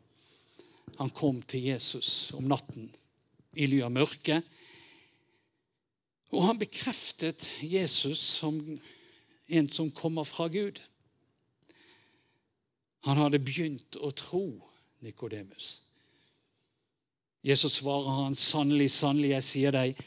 Han 0.97 1.09
kom 1.09 1.41
til 1.41 1.63
Jesus 1.71 2.31
om 2.33 2.47
natten 2.49 2.91
i 3.55 3.67
ly 3.67 3.81
av 3.85 3.91
mørket. 3.91 4.43
Og 6.33 6.43
han 6.43 6.59
bekreftet 6.59 7.47
Jesus 7.63 8.19
som 8.19 8.59
en 9.47 9.69
som 9.69 9.91
kommer 9.91 10.27
fra 10.27 10.47
Gud. 10.51 10.81
Han 13.07 13.21
hadde 13.21 13.39
begynt 13.39 13.95
å 14.03 14.11
tro 14.11 14.49
Nikodemus. 14.99 15.81
Jesus 17.43 17.73
svarer 17.79 18.23
han, 18.23 18.35
sannelig, 18.35 18.91
sannelig, 18.91 19.29
jeg 19.29 19.43
sier 19.43 19.75
deg, 19.75 19.99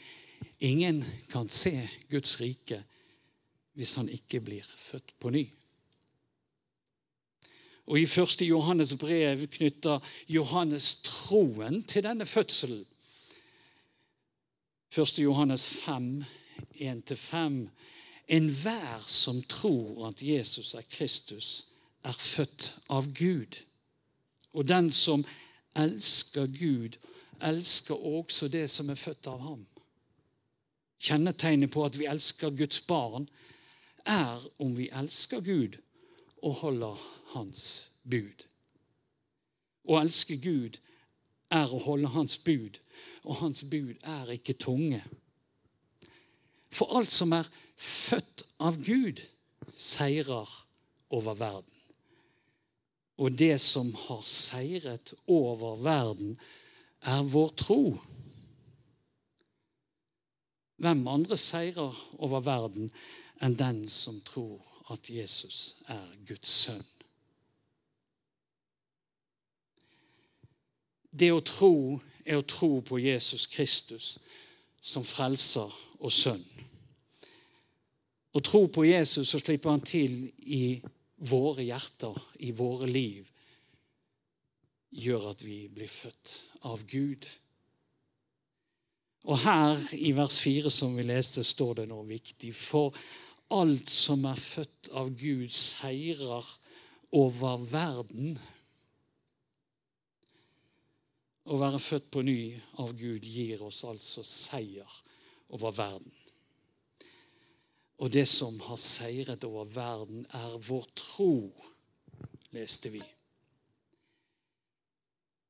ingen 0.59 1.01
kan 1.31 1.49
se 1.49 1.73
Guds 2.11 2.35
rike 2.41 2.83
hvis 3.77 3.95
han 3.97 4.09
ikke 4.11 4.41
blir 4.43 4.67
født 4.67 5.15
på 5.19 5.31
ny. 5.33 5.45
Og 7.91 7.99
I 7.99 8.05
første 8.05 8.45
Johannes 8.45 8.93
brev 8.95 9.47
knytter 9.51 10.03
Johannes 10.29 10.93
troen 11.03 11.81
til 11.83 12.03
denne 12.05 12.25
fødselen. 12.25 12.85
Første 14.91 15.23
Johannes 15.23 15.65
5, 15.65 16.23
1-5. 16.75 17.57
Enhver 18.27 18.99
som 18.99 19.41
tror 19.43 20.07
at 20.07 20.21
Jesus 20.21 20.73
er 20.73 20.85
Kristus, 20.91 21.67
er 22.03 22.11
født 22.11 22.73
av 22.89 23.09
Gud. 23.17 23.59
Og 24.53 24.67
den 24.67 24.91
som 24.91 25.25
elsker 25.75 26.47
Gud, 26.47 26.97
elsker 27.41 27.95
også 27.95 28.47
det 28.47 28.69
som 28.69 28.89
er 28.89 28.99
født 28.99 29.27
av 29.27 29.39
ham. 29.41 29.65
Kjennetegnet 31.01 31.71
på 31.73 31.85
at 31.85 31.97
vi 31.97 32.05
elsker 32.05 32.53
Guds 32.57 32.81
barn, 32.85 33.27
er 34.05 34.41
om 34.59 34.75
vi 34.77 34.89
elsker 34.93 35.41
Gud 35.45 35.77
og 36.41 36.53
holder 36.61 37.01
Hans 37.33 37.91
bud. 38.03 38.45
Å 39.85 39.97
elske 40.01 40.37
Gud 40.41 40.77
er 41.51 41.73
å 41.73 41.81
holde 41.81 42.11
Hans 42.13 42.37
bud, 42.37 42.79
og 43.23 43.41
Hans 43.41 43.63
bud 43.69 43.97
er 44.03 44.31
ikke 44.33 44.57
tunge. 44.57 45.01
For 46.71 46.97
alt 46.97 47.11
som 47.11 47.33
er 47.35 47.49
født 47.77 48.45
av 48.61 48.79
Gud, 48.85 49.21
seirer 49.75 50.49
over 51.11 51.37
verden. 51.37 51.70
Og 53.21 53.37
det 53.37 53.59
som 53.61 53.93
har 54.07 54.21
seiret 54.25 55.13
over 55.27 55.75
verden, 55.83 56.39
er 57.01 57.21
vår 57.23 57.51
tro. 57.57 57.97
Hvem 60.81 61.07
andre 61.07 61.37
seirer 61.37 61.97
over 62.17 62.41
verden 62.41 62.89
enn 63.41 63.57
den 63.57 63.83
som 63.89 64.17
tror 64.25 64.65
at 64.93 65.09
Jesus 65.09 65.75
er 65.89 66.01
Guds 66.25 66.49
sønn? 66.63 66.85
Det 71.11 71.29
å 71.33 71.43
tro 71.45 71.99
er 72.25 72.39
å 72.39 72.47
tro 72.47 72.79
på 72.87 72.97
Jesus 73.03 73.45
Kristus 73.51 74.15
som 74.81 75.05
frelser 75.05 75.69
og 75.99 76.13
sønn. 76.13 76.41
Å 78.33 78.39
tro 78.41 78.63
på 78.71 78.87
Jesus 78.87 79.29
så 79.29 79.41
slipper 79.41 79.75
han 79.75 79.85
til 79.85 80.31
i 80.41 80.79
våre 81.29 81.63
hjerter, 81.65 82.17
i 82.39 82.51
våre 82.55 82.87
liv, 82.89 83.29
gjør 84.91 85.31
at 85.31 85.43
vi 85.45 85.65
blir 85.71 85.91
født 85.91 86.35
av 86.67 86.83
Gud. 86.89 87.27
Og 89.29 89.37
her 89.43 89.77
i 89.95 90.11
vers 90.17 90.39
4 90.41 90.71
som 90.73 90.95
vi 90.97 91.05
leste, 91.05 91.43
står 91.45 91.81
det 91.81 91.89
noe 91.91 92.07
viktig. 92.09 92.51
For 92.57 92.95
alt 93.53 93.91
som 93.91 94.25
er 94.25 94.39
født 94.39 94.91
av 94.97 95.11
Gud, 95.13 95.51
seirer 95.53 96.47
over 97.15 97.61
verden. 97.69 98.33
Å 101.51 101.57
være 101.59 101.81
født 101.81 102.09
på 102.13 102.23
ny 102.25 102.41
av 102.81 102.93
Gud 102.97 103.25
gir 103.25 103.61
oss 103.65 103.83
altså 103.87 104.23
seier 104.25 104.99
over 105.51 105.73
verden. 105.75 106.20
Og 108.01 108.09
det 108.09 108.25
som 108.25 108.57
har 108.65 108.79
seiret 108.81 109.43
over 109.45 109.67
verden, 109.69 110.25
er 110.33 110.57
vår 110.65 110.87
tro, 110.97 111.33
leste 112.55 112.89
vi. 112.89 113.01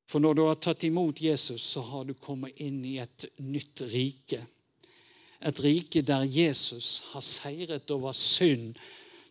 For 0.04 0.20
når 0.20 0.36
du 0.36 0.42
har 0.44 0.58
tatt 0.60 0.84
imot 0.84 1.22
Jesus, 1.24 1.62
så 1.64 1.80
har 1.80 2.04
du 2.04 2.12
kommet 2.12 2.58
inn 2.60 2.82
i 2.84 2.98
et 3.00 3.24
nytt 3.40 3.80
rike. 3.88 4.42
Et 5.40 5.62
rike 5.64 6.02
der 6.04 6.26
Jesus 6.28 6.90
har 7.14 7.24
seiret 7.24 7.90
over 7.90 8.12
synd, 8.12 8.76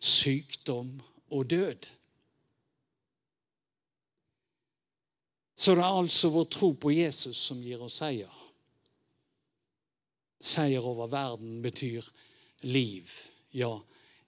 sykdom 0.02 0.96
og 1.30 1.46
død. 1.50 1.86
Så 5.54 5.76
det 5.78 5.84
er 5.86 6.00
altså 6.02 6.32
vår 6.34 6.50
tro 6.50 6.72
på 6.74 6.90
Jesus 6.90 7.38
som 7.38 7.62
gir 7.62 7.86
oss 7.86 8.00
seier. 8.02 8.42
Seier 10.42 10.82
over 10.82 11.06
verden 11.06 11.60
betyr 11.62 12.02
liv. 12.62 13.10
Ja, 13.52 13.74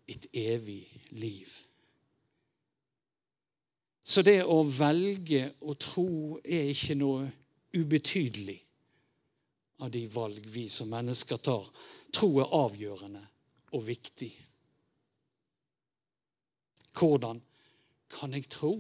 et 0.09 0.26
evig 0.33 0.85
liv. 1.11 1.49
Så 4.05 4.23
det 4.23 4.43
å 4.45 4.61
velge 4.69 5.47
å 5.64 5.75
tro 5.81 6.38
er 6.45 6.69
ikke 6.75 6.97
noe 7.00 7.31
ubetydelig 7.75 8.59
av 9.81 9.90
de 9.90 10.05
valg 10.12 10.44
vi 10.53 10.66
som 10.68 10.90
mennesker 10.92 11.40
tar. 11.40 11.64
Tro 12.14 12.29
er 12.42 12.53
avgjørende 12.53 13.23
og 13.75 13.87
viktig. 13.87 14.31
Hvordan 16.94 17.40
kan 18.12 18.37
jeg 18.37 18.47
tro? 18.53 18.77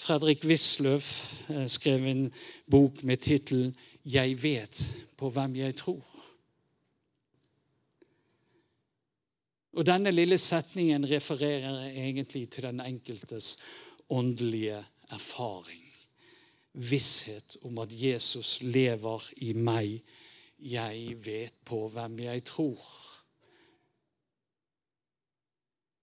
Fredrik 0.00 0.46
Wisløff 0.48 1.08
eh, 1.50 1.66
skrev 1.68 2.06
en 2.08 2.22
bok 2.70 3.02
med 3.02 3.20
tittelen 3.24 3.74
'Jeg 4.10 4.42
vet 4.42 5.06
på 5.16 5.30
hvem 5.30 5.56
jeg 5.56 5.74
tror'. 5.74 6.30
Og 9.72 9.86
Denne 9.86 10.10
lille 10.10 10.38
setningen 10.38 11.06
refererer 11.10 11.92
egentlig 11.92 12.48
til 12.50 12.66
den 12.66 12.80
enkeltes 12.80 13.58
åndelige 14.10 14.84
erfaring. 15.10 15.84
Visshet 16.72 17.56
om 17.62 17.78
at 17.78 17.94
Jesus 18.02 18.62
lever 18.62 19.30
i 19.36 19.52
meg. 19.52 20.00
Jeg 20.58 21.16
vet 21.26 21.54
på 21.64 21.88
hvem 21.88 22.18
jeg 22.18 22.44
tror. 22.44 22.82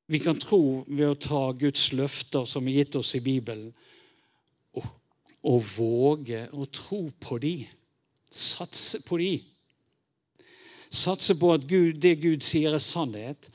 Vi 0.07 0.19
kan 0.23 0.39
tro 0.39 0.85
ved 0.87 1.09
å 1.09 1.19
ta 1.19 1.41
Guds 1.51 1.91
løfter 1.91 2.47
som 2.47 2.67
er 2.67 2.79
gitt 2.79 2.95
oss 2.95 3.11
i 3.19 3.23
Bibelen, 3.23 3.73
og, 4.79 4.85
og 5.43 5.65
våge 5.75 6.45
å 6.55 6.67
tro 6.71 7.01
på 7.19 7.39
dem. 7.43 7.65
Satse 8.37 9.01
på 9.05 9.19
de. 9.21 9.31
Satse 10.89 11.35
på 11.39 11.51
at 11.53 11.65
Gud, 11.67 11.97
det 12.01 12.19
Gud 12.21 12.45
sier, 12.45 12.75
er 12.75 12.83
sannhet, 12.83 13.49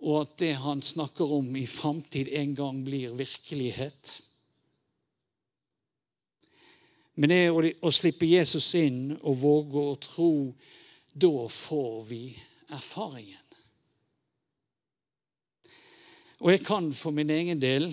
og 0.00 0.22
at 0.22 0.34
det 0.40 0.54
han 0.60 0.82
snakker 0.84 1.32
om 1.38 1.54
i 1.56 1.66
framtid, 1.68 2.28
en 2.32 2.54
gang 2.56 2.82
blir 2.84 3.14
virkelighet. 3.16 4.12
Men 7.20 7.32
det 7.32 7.40
å, 7.52 7.60
å 7.60 7.92
slippe 7.92 8.28
Jesus 8.28 8.70
inn 8.80 9.12
og 9.20 9.40
våge 9.42 9.82
å 9.90 9.98
tro, 10.00 10.32
da 11.12 11.48
får 11.52 11.98
vi 12.08 12.24
erfaringen. 12.72 13.36
Og 16.40 16.54
jeg 16.54 16.62
kan 16.64 16.88
for 16.96 17.12
min 17.12 17.28
egen 17.34 17.60
del 17.60 17.90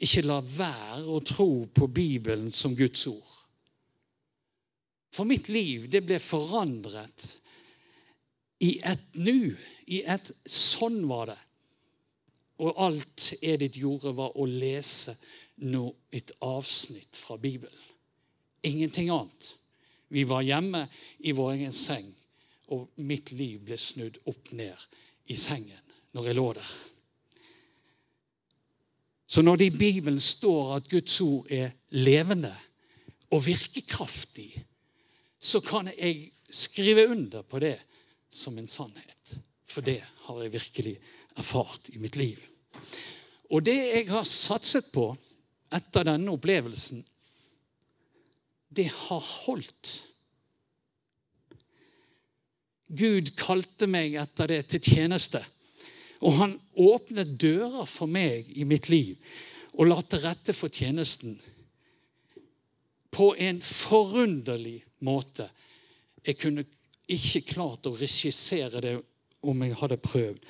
ikke 0.00 0.24
la 0.24 0.38
være 0.40 1.04
å 1.12 1.20
tro 1.20 1.50
på 1.76 1.90
Bibelen 1.92 2.48
som 2.56 2.72
Guds 2.76 3.04
ord. 3.10 3.39
For 5.10 5.26
mitt 5.26 5.48
liv, 5.50 5.88
det 5.90 6.04
ble 6.06 6.20
forandret 6.22 7.34
i 8.62 8.76
et 8.86 9.18
nu. 9.18 9.56
I 9.90 10.02
et 10.06 10.30
sånn 10.46 11.02
var 11.10 11.32
det. 11.32 11.38
Og 12.60 12.76
alt 12.84 13.30
Edith 13.40 13.80
gjorde, 13.80 14.12
var 14.14 14.36
å 14.36 14.46
lese 14.46 15.16
nå 15.64 15.86
et 16.12 16.32
avsnitt 16.44 17.16
fra 17.16 17.38
Bibelen. 17.40 17.88
Ingenting 18.62 19.10
annet. 19.10 19.54
Vi 20.10 20.24
var 20.28 20.44
hjemme 20.44 20.84
i 21.24 21.32
vår 21.32 21.54
egen 21.54 21.74
seng, 21.74 22.08
og 22.74 22.88
mitt 23.02 23.32
liv 23.32 23.62
ble 23.66 23.78
snudd 23.78 24.18
opp 24.30 24.50
ned 24.58 24.88
i 25.30 25.36
sengen 25.38 25.78
når 26.14 26.30
jeg 26.30 26.38
lå 26.38 26.46
der. 26.58 26.72
Så 29.30 29.42
når 29.46 29.60
det 29.60 29.68
i 29.70 29.78
Bibelen 29.78 30.20
står 30.20 30.74
at 30.76 30.88
Guds 30.90 31.20
ord 31.22 31.46
er 31.54 31.70
levende 31.94 32.50
og 33.30 33.44
virkekraftig, 33.46 34.50
så 35.40 35.60
kan 35.64 35.88
jeg 35.96 36.28
skrive 36.52 37.06
under 37.08 37.42
på 37.42 37.58
det 37.62 37.78
som 38.30 38.58
en 38.58 38.68
sannhet. 38.68 39.36
For 39.66 39.84
det 39.84 40.02
har 40.26 40.42
jeg 40.42 40.52
virkelig 40.52 40.96
erfart 41.40 41.88
i 41.94 41.98
mitt 41.98 42.18
liv. 42.20 42.42
Og 43.50 43.64
det 43.66 43.76
jeg 43.78 44.08
har 44.10 44.26
satset 44.28 44.90
på 44.92 45.08
etter 45.74 46.06
denne 46.06 46.34
opplevelsen, 46.34 47.02
det 48.70 48.86
har 48.92 49.22
holdt. 49.46 49.94
Gud 52.90 53.32
kalte 53.38 53.88
meg 53.90 54.14
etter 54.18 54.50
det 54.50 54.60
til 54.70 54.82
tjeneste. 54.92 55.40
Og 56.20 56.36
han 56.36 56.58
åpnet 56.78 57.38
dører 57.40 57.86
for 57.88 58.10
meg 58.10 58.50
i 58.58 58.66
mitt 58.68 58.90
liv 58.92 59.16
og 59.78 59.86
la 59.86 60.00
til 60.02 60.22
rette 60.26 60.52
for 60.56 60.72
tjenesten 60.74 61.38
på 63.10 63.34
en 63.38 63.60
forunderlig 63.62 64.84
måte. 65.06 65.48
Jeg 66.26 66.38
kunne 66.38 66.64
ikke 67.10 67.42
klart 67.54 67.88
å 67.88 67.96
regissere 67.98 68.82
det 68.82 68.96
om 69.40 69.64
jeg 69.64 69.78
hadde 69.80 69.98
prøvd. 70.02 70.44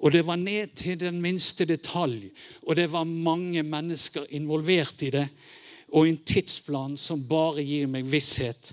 Og 0.00 0.12
det 0.12 0.22
var 0.26 0.40
ned 0.40 0.72
til 0.80 0.96
den 1.00 1.20
minste 1.20 1.66
detalj, 1.68 2.30
og 2.62 2.76
det 2.76 2.88
var 2.92 3.04
mange 3.04 3.62
mennesker 3.62 4.30
involvert 4.32 5.02
i 5.04 5.10
det. 5.12 5.26
Og 5.92 6.08
en 6.08 6.20
tidsplan 6.24 6.96
som 6.98 7.26
bare 7.28 7.62
gir 7.66 7.90
meg 7.90 8.08
visshet 8.08 8.72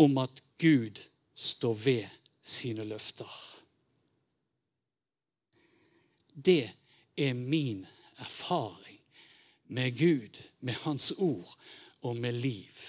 om 0.00 0.18
at 0.18 0.42
Gud 0.58 0.98
står 1.34 1.74
ved 1.84 2.16
sine 2.42 2.84
løfter. 2.88 3.30
Det 6.34 6.72
er 7.16 7.34
min 7.34 7.84
erfaring 8.18 8.98
med 9.66 9.94
Gud, 9.98 10.42
med 10.60 10.74
Hans 10.74 11.12
ord 11.18 11.54
og 12.04 12.16
med 12.20 12.36
liv. 12.36 12.84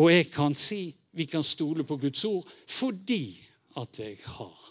Og 0.00 0.10
jeg 0.10 0.30
kan 0.32 0.56
si 0.58 0.88
vi 1.14 1.26
kan 1.30 1.44
stole 1.46 1.84
på 1.86 1.96
Guds 2.02 2.24
ord 2.26 2.48
fordi 2.66 3.38
at 3.78 4.00
jeg 4.00 4.18
har 4.24 4.70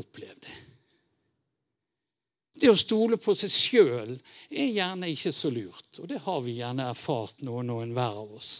opplevd 0.00 0.40
det. 0.44 0.56
Det 2.58 2.70
å 2.72 2.78
stole 2.78 3.20
på 3.22 3.34
seg 3.38 3.52
sjøl 3.54 4.14
er 4.50 4.72
gjerne 4.72 5.10
ikke 5.12 5.30
så 5.34 5.50
lurt, 5.54 6.00
og 6.00 6.08
det 6.10 6.18
har 6.24 6.40
vi 6.42 6.56
gjerne 6.58 6.88
erfart 6.90 7.44
noen 7.46 7.70
og 7.70 7.84
enhver 7.84 8.18
av 8.24 8.32
oss. 8.34 8.50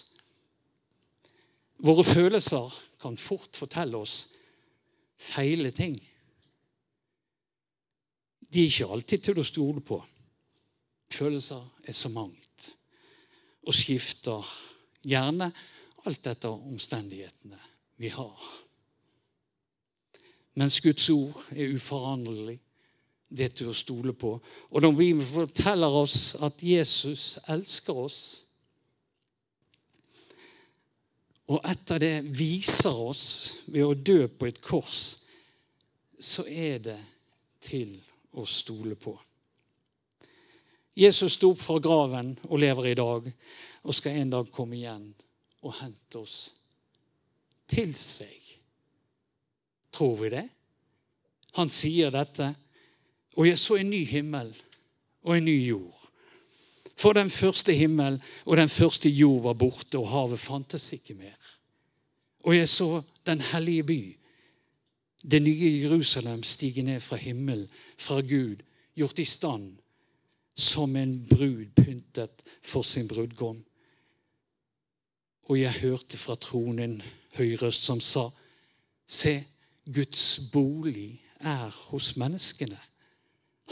Våre 1.82 2.04
følelser 2.06 2.76
kan 3.02 3.18
fort 3.18 3.58
fortelle 3.58 3.98
oss 3.98 4.20
feile 5.18 5.72
ting. 5.74 5.96
De 8.48 8.62
er 8.62 8.70
ikke 8.70 8.92
alltid 8.94 9.26
til 9.28 9.42
å 9.42 9.46
stole 9.46 9.82
på. 9.82 9.98
Følelser 11.12 11.64
er 11.84 11.96
så 11.96 12.10
mangt 12.12 12.70
og 13.68 13.74
skifter 13.74 14.44
gjerne 15.04 15.50
alt 16.08 16.26
etter 16.30 16.54
omstendighetene 16.70 17.58
vi 18.00 18.10
har. 18.14 18.48
Mens 20.58 20.80
Guds 20.80 21.10
ord 21.10 21.44
er 21.52 21.74
uforanderlig 21.74 22.58
det 23.28 23.50
til 23.58 23.68
å 23.70 23.76
stole 23.76 24.14
på. 24.16 24.32
Og 24.72 24.82
når 24.82 24.94
Bibelen 24.96 25.26
forteller 25.26 25.92
oss 26.00 26.32
at 26.42 26.62
Jesus 26.64 27.36
elsker 27.52 28.00
oss, 28.06 28.20
og 31.48 31.64
etter 31.64 32.00
det 32.02 32.14
viser 32.36 32.96
oss 33.08 33.28
ved 33.68 33.84
å 33.84 33.94
dø 33.94 34.26
på 34.28 34.48
et 34.48 34.60
kors, 34.64 35.02
så 36.18 36.44
er 36.48 36.82
det 36.84 36.98
til 37.64 37.94
å 38.36 38.44
stole 38.48 38.98
på. 39.00 39.14
Jesus 40.98 41.36
sto 41.38 41.52
opp 41.52 41.60
fra 41.62 41.78
graven 41.78 42.32
og 42.48 42.58
lever 42.58 42.90
i 42.90 42.98
dag 42.98 43.26
og 43.84 43.94
skal 43.94 44.18
en 44.18 44.32
dag 44.32 44.48
komme 44.50 44.80
igjen 44.80 45.04
og 45.62 45.76
hente 45.78 46.18
oss 46.18 46.38
til 47.70 47.92
seg. 47.94 48.34
Tror 49.94 50.16
vi 50.18 50.32
det? 50.34 50.46
Han 51.58 51.70
sier 51.70 52.10
dette 52.14 52.50
og 53.38 53.46
jeg 53.46 53.58
så 53.62 53.78
en 53.78 53.90
ny 53.92 54.02
himmel 54.08 54.50
og 55.22 55.36
en 55.36 55.46
ny 55.46 55.56
jord. 55.68 55.94
For 56.98 57.14
den 57.14 57.30
første 57.30 57.74
himmel 57.78 58.18
og 58.44 58.56
den 58.58 58.68
første 58.68 59.10
jord 59.10 59.44
var 59.44 59.54
borte, 59.54 59.98
og 59.98 60.08
havet 60.10 60.40
fantes 60.42 60.90
ikke 60.96 61.14
mer. 61.14 61.36
Og 62.42 62.56
jeg 62.56 62.68
så 62.68 63.02
den 63.26 63.40
hellige 63.52 63.84
by, 63.86 64.00
det 65.22 65.42
nye 65.42 65.70
Jerusalem, 65.82 66.42
stige 66.42 66.82
ned 66.82 67.00
fra 67.00 67.16
himmelen, 67.16 67.68
fra 67.98 68.20
Gud, 68.20 68.64
gjort 68.98 69.18
i 69.18 69.24
stand 69.24 69.76
som 70.58 70.96
en 70.96 71.14
brud 71.30 71.70
pyntet 71.76 72.42
for 72.62 72.82
sin 72.82 73.08
brudgom. 73.08 73.60
Og 75.48 75.60
jeg 75.60 75.80
hørte 75.80 76.18
fra 76.18 76.34
tronen 76.34 76.98
høy 77.38 77.54
som 77.70 78.02
sa, 78.02 78.28
Se, 79.08 79.38
Guds 79.88 80.50
bolig 80.52 81.22
er 81.40 81.70
hos 81.88 82.16
menneskene. 82.20 82.76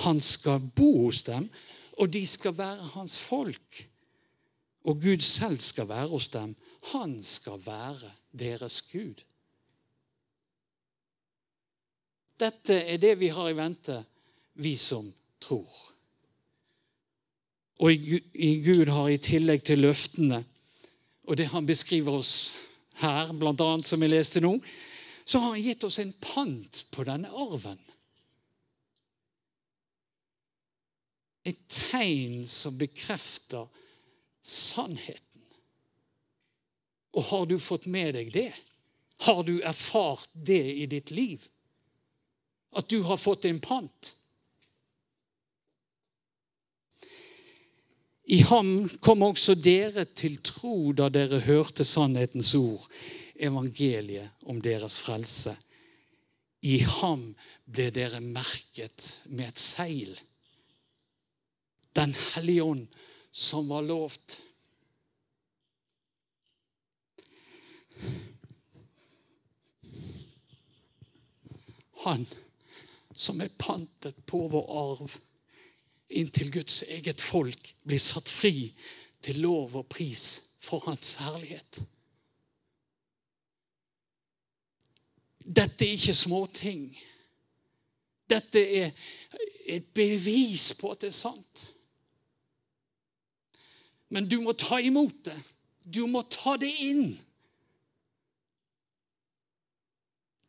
Han 0.07 0.21
skal 0.21 0.63
bo 0.77 1.05
hos 1.05 1.23
dem, 1.27 1.51
og 2.01 2.13
de 2.13 2.23
skal 2.27 2.57
være 2.57 2.87
hans 2.95 3.19
folk. 3.21 3.83
Og 4.85 5.03
Gud 5.03 5.21
selv 5.21 5.59
skal 5.59 5.89
være 5.89 6.09
hos 6.09 6.29
dem. 6.29 6.55
Han 6.93 7.23
skal 7.23 7.61
være 7.67 8.13
deres 8.33 8.81
Gud. 8.93 9.25
Dette 12.41 12.75
er 12.85 12.97
det 12.97 13.19
vi 13.21 13.29
har 13.29 13.49
i 13.49 13.57
vente, 13.57 14.05
vi 14.55 14.77
som 14.77 15.13
tror. 15.41 15.96
Og 17.81 17.93
i 17.93 18.53
Gud 18.65 18.89
har 18.89 19.09
i 19.13 19.21
tillegg 19.21 19.65
til 19.69 19.85
løftene 19.85 20.45
og 21.27 21.37
det 21.37 21.49
han 21.51 21.67
beskriver 21.67 22.15
oss 22.15 22.55
her, 23.01 23.33
bl.a. 23.35 23.71
som 23.83 24.01
vi 24.01 24.09
leste 24.09 24.41
nå, 24.41 24.55
så 25.27 25.41
har 25.43 25.57
han 25.57 25.65
gitt 25.65 25.85
oss 25.85 25.99
en 25.99 26.13
pant 26.23 26.85
på 26.95 27.05
denne 27.05 27.33
arven. 27.35 27.81
et 31.47 31.59
tegn 31.71 32.41
som 32.51 32.75
bekrefter 32.79 33.69
sannheten. 34.43 35.45
Og 37.15 37.23
har 37.31 37.47
du 37.47 37.55
fått 37.63 37.87
med 37.87 38.17
deg 38.19 38.33
det? 38.35 38.51
Har 39.25 39.45
du 39.47 39.61
erfart 39.63 40.29
det 40.35 40.65
i 40.83 40.89
ditt 40.91 41.13
liv? 41.15 41.45
At 42.77 42.91
du 42.91 42.99
har 43.07 43.17
fått 43.17 43.47
en 43.47 43.61
pant? 43.63 44.11
I 48.27 48.41
ham 48.43 48.89
kom 49.01 49.23
også 49.23 49.55
dere 49.55 50.05
til 50.05 50.41
tro 50.43 50.93
da 50.97 51.07
dere 51.15 51.41
hørte 51.47 51.85
sannhetens 51.87 52.55
ord, 52.59 52.89
evangeliet 53.37 54.47
om 54.47 54.59
deres 54.61 54.99
frelse. 55.01 55.55
I 56.67 56.81
ham 56.99 57.29
ble 57.71 57.93
dere 57.95 58.19
merket 58.25 59.21
med 59.31 59.53
et 59.53 59.63
seil 59.63 60.17
den 61.97 62.15
hellige 62.35 62.63
ånd 62.63 62.87
som 63.31 63.69
var 63.69 63.85
lovt. 63.85 64.41
Han 72.05 72.27
som 73.17 73.41
er 73.41 73.55
pantet 73.59 74.19
på 74.29 74.45
vår 74.53 74.67
arv 74.81 75.17
inntil 76.09 76.53
Guds 76.53 76.83
eget 76.83 77.21
folk 77.21 77.75
blir 77.87 78.01
satt 78.03 78.29
fri 78.31 78.71
til 79.23 79.41
lov 79.43 79.77
og 79.77 79.89
pris 79.91 80.43
for 80.63 80.85
Hans 80.87 81.15
herlighet. 81.23 81.83
Dette 85.47 85.87
er 85.87 85.95
ikke 85.95 86.15
småting. 86.15 86.89
Dette 88.31 88.63
er 88.79 88.91
et 89.67 89.87
bevis 89.95 90.73
på 90.79 90.91
at 90.91 91.05
det 91.05 91.13
er 91.13 91.19
sant. 91.19 91.69
Men 94.11 94.27
du 94.29 94.41
må 94.43 94.55
ta 94.59 94.79
imot 94.83 95.25
det. 95.27 95.39
Du 95.83 96.07
må 96.11 96.23
ta 96.31 96.57
det 96.59 96.71
inn. 96.83 97.09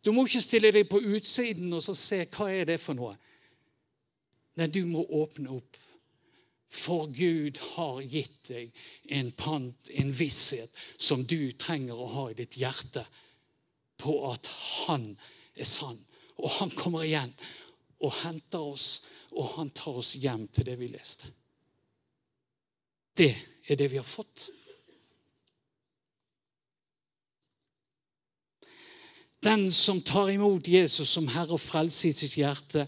Du 0.05 0.13
må 0.13 0.25
ikke 0.25 0.41
stille 0.41 0.71
deg 0.73 0.87
på 0.89 1.01
utsiden 1.03 1.73
og 1.73 1.83
se 1.83 2.23
hva 2.31 2.49
er 2.53 2.65
det 2.69 2.79
for 2.81 2.97
noe. 2.97 3.13
Nei, 4.57 4.67
du 4.73 4.83
må 4.89 5.05
åpne 5.21 5.53
opp. 5.57 5.77
For 6.67 7.07
Gud 7.15 7.59
har 7.75 8.01
gitt 8.03 8.49
deg 8.49 8.73
en 9.15 9.29
pant, 9.39 9.91
en 9.93 10.11
visshet, 10.11 10.71
som 10.99 11.23
du 11.23 11.53
trenger 11.55 11.95
å 11.95 12.09
ha 12.11 12.25
i 12.31 12.37
ditt 12.37 12.57
hjerte 12.59 13.05
på 14.01 14.17
at 14.31 14.49
Han 14.87 15.13
er 15.55 15.65
sann. 15.65 15.97
Og 16.37 16.51
han 16.59 16.69
kommer 16.69 17.05
igjen 17.05 17.31
og 18.05 18.13
henter 18.19 18.61
oss, 18.61 19.07
og 19.33 19.55
han 19.55 19.71
tar 19.73 19.97
oss 19.97 20.13
hjem 20.21 20.45
til 20.53 20.67
det 20.67 20.75
vi 20.77 20.89
leste. 20.91 21.31
Det 23.17 23.33
er 23.65 23.79
det 23.79 23.89
vi 23.89 23.97
har 23.97 24.05
fått. 24.05 24.49
Den 29.41 29.71
som 29.71 30.01
tar 30.01 30.29
imot 30.29 30.67
Jesus 30.67 31.09
som 31.09 31.27
Herre 31.31 31.57
og 31.57 31.61
Frelse 31.61 32.09
i 32.09 32.15
sitt 32.15 32.37
hjerte, 32.37 32.85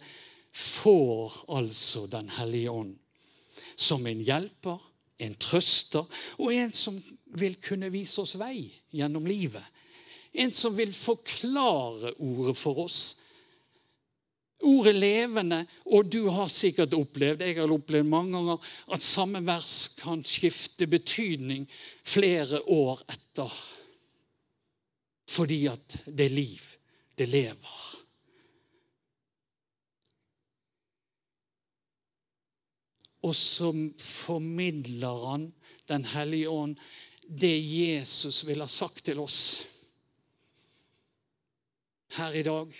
får 0.55 1.33
altså 1.47 2.07
Den 2.07 2.29
hellige 2.29 2.71
ånd 2.71 2.95
som 3.79 4.05
en 4.07 4.21
hjelper, 4.21 4.79
en 5.23 5.35
trøster 5.39 6.03
og 6.38 6.53
en 6.53 6.71
som 6.75 6.97
vil 7.39 7.55
kunne 7.63 7.91
vise 7.93 8.19
oss 8.21 8.35
vei 8.39 8.67
gjennom 8.91 9.27
livet. 9.27 9.63
En 10.33 10.51
som 10.51 10.75
vil 10.75 10.91
forklare 10.93 12.13
ordet 12.19 12.57
for 12.59 12.85
oss 12.85 13.01
Ordet 14.59 14.95
levende, 14.95 15.62
og 15.88 16.09
du 16.12 16.25
har 16.35 16.49
sikkert 16.51 16.91
opplevd 16.97 17.45
jeg 17.45 17.55
har 17.62 17.71
opplevd 17.71 18.09
mange 18.12 18.33
ganger, 18.35 18.65
at 18.91 19.05
samme 19.05 19.39
vers 19.47 19.93
kan 20.01 20.19
skifte 20.27 20.83
betydning 20.91 21.63
flere 22.03 22.59
år 22.67 22.99
etter. 23.07 23.53
Fordi 25.31 25.62
at 25.71 25.95
det 26.12 26.27
er 26.27 26.35
liv. 26.35 26.65
Det 27.15 27.29
lever. 27.31 27.79
Og 33.21 33.36
så 33.36 33.73
formidler 33.99 35.25
han 35.32 35.53
Den 35.89 36.05
hellige 36.05 36.49
ånd 36.49 36.77
det 37.29 37.58
Jesus 37.58 38.43
vil 38.47 38.62
ha 38.62 38.67
sagt 38.69 39.03
til 39.05 39.19
oss 39.19 39.39
her 42.17 42.34
i 42.38 42.43
dag 42.45 42.73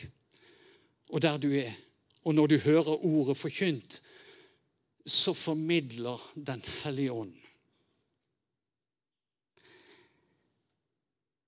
og 1.10 1.21
der 1.21 1.38
du 1.38 1.52
er. 1.54 1.73
Og 2.23 2.36
når 2.36 2.47
du 2.47 2.58
hører 2.58 3.06
ordet 3.06 3.38
forkynt, 3.38 4.02
så 5.06 5.34
formidler 5.34 6.32
Den 6.36 6.63
hellige 6.84 7.12
ånd. 7.12 7.34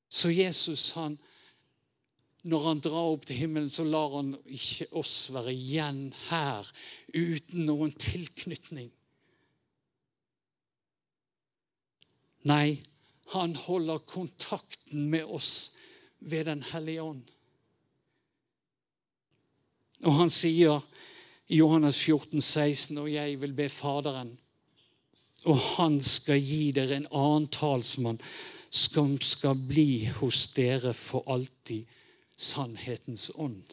Så 0.10 0.30
Jesus, 0.30 0.92
han, 0.92 1.20
når 2.42 2.64
han 2.66 2.82
drar 2.82 3.12
opp 3.14 3.28
til 3.30 3.38
himmelen, 3.44 3.70
så 3.70 3.86
lar 3.86 4.16
han 4.16 4.34
ikke 4.50 4.88
oss 4.98 5.30
være 5.34 5.54
igjen 5.54 6.08
her 6.30 6.66
uten 7.14 7.68
noen 7.68 7.94
tilknytning. 7.94 8.90
Nei, 12.50 12.80
han 13.36 13.54
holder 13.56 14.02
kontakten 14.10 15.06
med 15.14 15.30
oss 15.30 15.76
ved 16.20 16.46
Den 16.50 16.64
hellige 16.72 17.04
ånd. 17.04 17.22
Og 20.02 20.18
han 20.18 20.34
sier 20.34 20.82
i 21.52 21.60
Johannes 21.60 22.00
14, 22.02 22.42
16, 22.42 22.98
og 22.98 23.12
jeg 23.12 23.38
vil 23.42 23.54
be 23.54 23.68
Faderen, 23.70 24.34
og 25.46 25.58
han 25.76 26.00
skal 26.06 26.42
gi 26.42 26.72
dere 26.74 26.98
en 26.98 27.10
annen 27.12 27.48
talsmann 27.54 28.22
som 28.72 29.18
skal 29.22 29.58
bli 29.58 30.06
hos 30.20 30.46
dere 30.56 30.94
for 30.98 31.26
alltid, 31.30 31.86
sannhetens 32.42 33.30
ånd. 33.36 33.64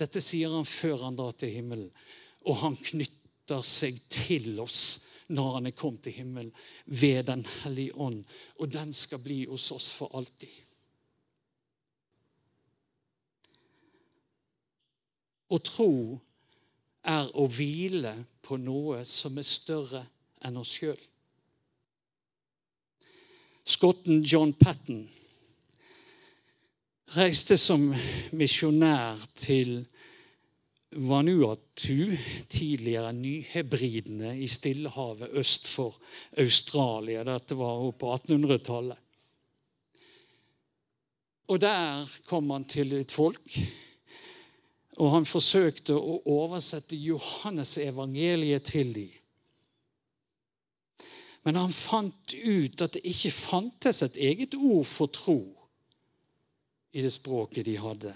Dette 0.00 0.22
sier 0.24 0.52
han 0.52 0.68
før 0.68 1.06
han 1.06 1.16
drar 1.18 1.36
til 1.36 1.52
himmelen, 1.52 1.90
og 2.48 2.60
han 2.62 2.76
knytter 2.76 3.64
seg 3.66 3.98
til 4.12 4.54
oss 4.62 5.06
når 5.30 5.52
han 5.56 5.68
er 5.70 5.76
kommet 5.76 6.02
til 6.06 6.16
himmelen, 6.16 6.50
ved 6.86 7.28
Den 7.28 7.44
hellige 7.60 7.94
ånd. 7.94 8.24
Og 8.58 8.72
den 8.72 8.92
skal 8.92 9.22
bli 9.22 9.44
hos 9.46 9.70
oss 9.72 9.92
for 9.94 10.10
alltid. 10.18 10.50
Å 15.50 15.58
tro 15.66 15.92
er 17.10 17.30
å 17.38 17.46
hvile 17.50 18.12
på 18.42 18.58
noe 18.60 19.04
som 19.08 19.38
er 19.38 19.46
større 19.46 20.02
enn 20.46 20.58
oss 20.60 20.76
sjøl. 20.78 20.98
Skotten 23.70 24.22
John 24.26 24.52
Patten 24.58 25.04
reiste 27.16 27.56
som 27.58 27.88
misjonær 28.38 29.18
til 29.34 29.80
Vanuatu, 30.90 32.16
tidligere 32.50 33.12
Nyhebridene 33.14 34.36
i 34.38 34.46
Stillehavet 34.50 35.30
øst 35.38 35.68
for 35.70 35.96
Australia. 36.38 37.24
Dette 37.26 37.58
var 37.58 37.90
på 37.90 38.14
1800-tallet. 38.14 38.98
Og 41.50 41.60
Der 41.60 42.06
kom 42.26 42.50
han 42.50 42.64
til 42.64 42.92
et 42.92 43.12
folk, 43.12 43.58
og 44.98 45.10
han 45.10 45.24
forsøkte 45.26 45.94
å 45.98 46.20
oversette 46.26 46.96
Johannes 46.96 47.78
evangeliet 47.78 48.62
til 48.70 48.94
dem. 48.94 49.10
Men 51.42 51.56
han 51.56 51.72
fant 51.72 52.34
ut 52.34 52.82
at 52.82 52.94
det 52.94 53.02
ikke 53.02 53.32
fantes 53.34 54.02
et 54.02 54.16
eget 54.16 54.54
ord 54.54 54.84
for 54.86 55.10
tro 55.10 55.59
i 56.92 57.02
det 57.02 57.12
språket 57.14 57.64
de 57.64 57.76
hadde. 57.78 58.14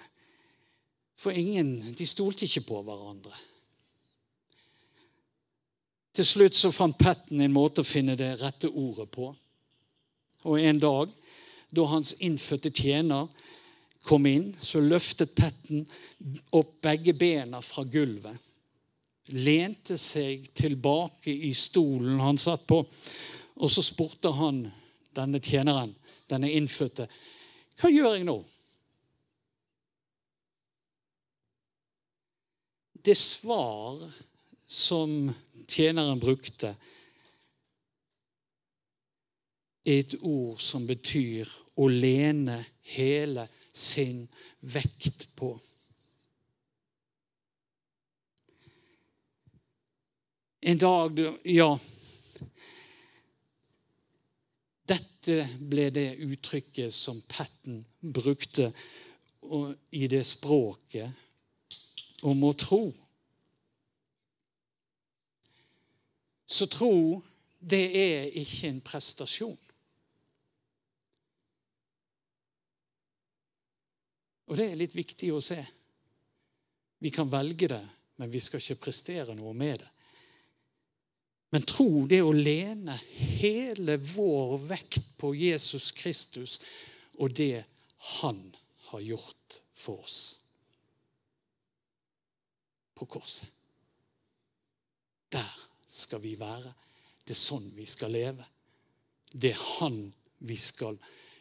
For 1.18 1.30
ingen 1.30 1.94
De 1.94 2.06
stolte 2.06 2.46
ikke 2.48 2.64
på 2.66 2.82
hverandre. 2.82 3.34
Til 6.14 6.26
slutt 6.26 6.54
så 6.54 6.70
fant 6.74 6.98
Patten 6.98 7.42
en 7.42 7.54
måte 7.54 7.82
å 7.82 7.86
finne 7.86 8.14
det 8.18 8.36
rette 8.42 8.70
ordet 8.70 9.08
på. 9.10 9.32
Og 10.44 10.60
en 10.60 10.78
dag, 10.78 11.10
da 11.74 11.86
hans 11.90 12.14
innfødte 12.22 12.70
tjener 12.70 13.26
kom 14.04 14.26
inn, 14.30 14.52
så 14.60 14.82
løftet 14.82 15.34
Patten 15.34 15.82
opp 16.54 16.76
begge 16.84 17.16
bena 17.18 17.62
fra 17.64 17.86
gulvet. 17.88 18.36
Lente 19.34 19.96
seg 19.98 20.50
tilbake 20.54 21.32
i 21.32 21.54
stolen 21.56 22.20
han 22.20 22.38
satt 22.38 22.66
på, 22.68 22.82
og 23.54 23.70
så 23.72 23.82
spurte 23.82 24.34
han 24.36 24.66
denne 25.16 25.40
tjeneren, 25.40 25.94
denne 26.28 26.50
innfødte, 26.52 27.08
hva 27.80 27.90
gjør 27.90 28.18
jeg 28.18 28.26
nå? 28.28 28.36
Det 33.04 33.14
svar 33.14 34.12
som 34.66 35.32
tjeneren 35.68 36.20
brukte, 36.20 36.74
er 39.84 39.98
et 40.00 40.14
ord 40.24 40.60
som 40.64 40.86
betyr 40.88 41.50
å 41.76 41.88
lene 41.92 42.56
hele 42.94 43.44
sin 43.74 44.22
vekt 44.60 45.28
på. 45.36 45.52
En 50.64 50.80
dag 50.80 51.20
Ja. 51.44 51.74
Dette 54.84 55.48
ble 55.60 55.90
det 55.90 56.10
uttrykket 56.20 56.92
som 56.92 57.20
Patten 57.28 57.78
brukte 58.00 58.72
i 59.90 60.08
det 60.08 60.24
språket 60.28 61.12
om 62.24 62.44
å 62.48 62.52
tro. 62.56 62.82
Så 66.44 66.68
tro, 66.72 67.20
det 67.58 67.84
er 67.98 68.36
ikke 68.40 68.70
en 68.70 68.82
prestasjon. 68.84 69.56
Og 74.44 74.60
det 74.60 74.68
er 74.70 74.78
litt 74.78 74.94
viktig 74.96 75.32
å 75.34 75.40
se. 75.42 75.58
Vi 77.00 77.10
kan 77.12 77.28
velge 77.32 77.68
det, 77.72 77.82
men 78.20 78.32
vi 78.32 78.40
skal 78.44 78.60
ikke 78.60 78.86
prestere 78.86 79.36
noe 79.36 79.52
med 79.56 79.80
det. 79.82 79.90
Men 81.54 81.64
tro, 81.68 81.88
det 82.10 82.18
er 82.18 82.28
å 82.28 82.34
lene 82.34 82.96
hele 83.38 83.96
vår 84.02 84.56
vekt 84.68 85.12
på 85.20 85.32
Jesus 85.38 85.92
Kristus 85.96 86.58
og 87.20 87.36
det 87.36 87.64
han 88.18 88.40
har 88.90 89.04
gjort 89.04 89.60
for 89.78 90.02
oss 90.02 90.43
på 92.94 93.06
korset. 93.10 93.48
Der 95.32 95.68
skal 95.86 96.22
vi 96.22 96.34
være. 96.38 96.72
Det 97.24 97.34
er 97.34 97.40
sånn 97.40 97.66
vi 97.74 97.86
skal 97.88 98.12
leve. 98.14 98.44
Det 99.32 99.54
er 99.54 99.62
Han 99.80 99.98
vi 100.44 100.56
skal 100.60 100.98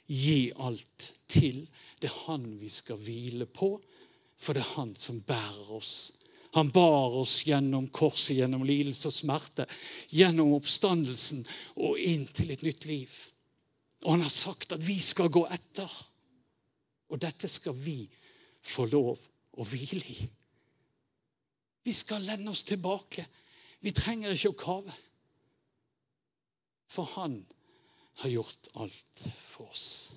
gi 0.08 0.52
alt 0.58 1.12
til. 1.30 1.64
Det 2.00 2.10
er 2.10 2.20
Han 2.28 2.48
vi 2.60 2.70
skal 2.70 3.02
hvile 3.02 3.46
på, 3.46 3.76
for 4.38 4.54
det 4.54 4.64
er 4.64 4.76
Han 4.78 4.96
som 4.96 5.22
bærer 5.28 5.72
oss. 5.78 6.12
Han 6.54 6.70
bar 6.70 7.16
oss 7.18 7.40
gjennom 7.48 7.88
korset, 7.90 8.38
gjennom 8.38 8.64
lidelse 8.66 9.10
og 9.10 9.16
smerte, 9.16 9.66
gjennom 10.14 10.54
oppstandelsen 10.54 11.42
og 11.82 11.98
inn 11.98 12.28
til 12.30 12.54
et 12.54 12.62
nytt 12.66 12.86
liv. 12.86 13.14
Og 14.04 14.12
han 14.14 14.26
har 14.26 14.34
sagt 14.34 14.76
at 14.76 14.84
vi 14.86 15.00
skal 15.02 15.32
gå 15.34 15.48
etter. 15.54 15.90
Og 17.10 17.22
dette 17.22 17.50
skal 17.50 17.74
vi 17.78 18.04
få 18.62 18.86
lov 18.92 19.18
å 19.58 19.66
hvile 19.66 20.06
i. 20.14 20.28
Vi 21.84 21.92
skal 21.92 22.22
lende 22.22 22.52
oss 22.52 22.64
tilbake. 22.64 23.26
Vi 23.84 23.92
trenger 23.92 24.32
ikke 24.32 24.54
å 24.54 24.60
kave. 24.60 24.96
For 26.88 27.10
Han 27.16 27.42
har 28.22 28.30
gjort 28.30 28.70
alt 28.80 29.26
for 29.42 29.72
oss. 29.72 30.14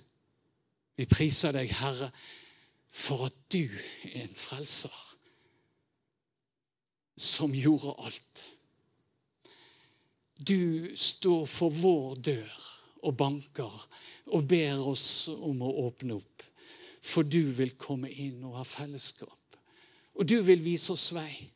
Vi 0.97 1.07
priser 1.09 1.53
deg, 1.57 1.73
Herre, 1.77 2.11
for 2.89 3.27
at 3.29 3.37
du 3.53 3.65
er 3.67 4.23
en 4.23 4.37
frelser 4.37 5.03
som 7.17 7.55
gjorde 7.57 7.97
alt. 8.05 8.45
Du 10.37 10.93
står 10.97 11.47
for 11.49 11.73
vår 11.73 12.17
dør 12.29 12.65
og 13.09 13.17
banker 13.17 13.77
og 14.37 14.49
ber 14.49 14.83
oss 14.91 15.29
om 15.33 15.63
å 15.65 15.73
åpne 15.87 16.19
opp. 16.19 16.45
For 17.07 17.25
du 17.25 17.53
vil 17.57 17.77
komme 17.79 18.11
inn 18.11 18.43
og 18.45 18.59
ha 18.59 18.65
fellesskap. 18.67 19.61
Og 20.17 20.27
du 20.29 20.41
vil 20.43 20.65
vise 20.65 20.93
oss 20.93 21.11
vei. 21.15 21.47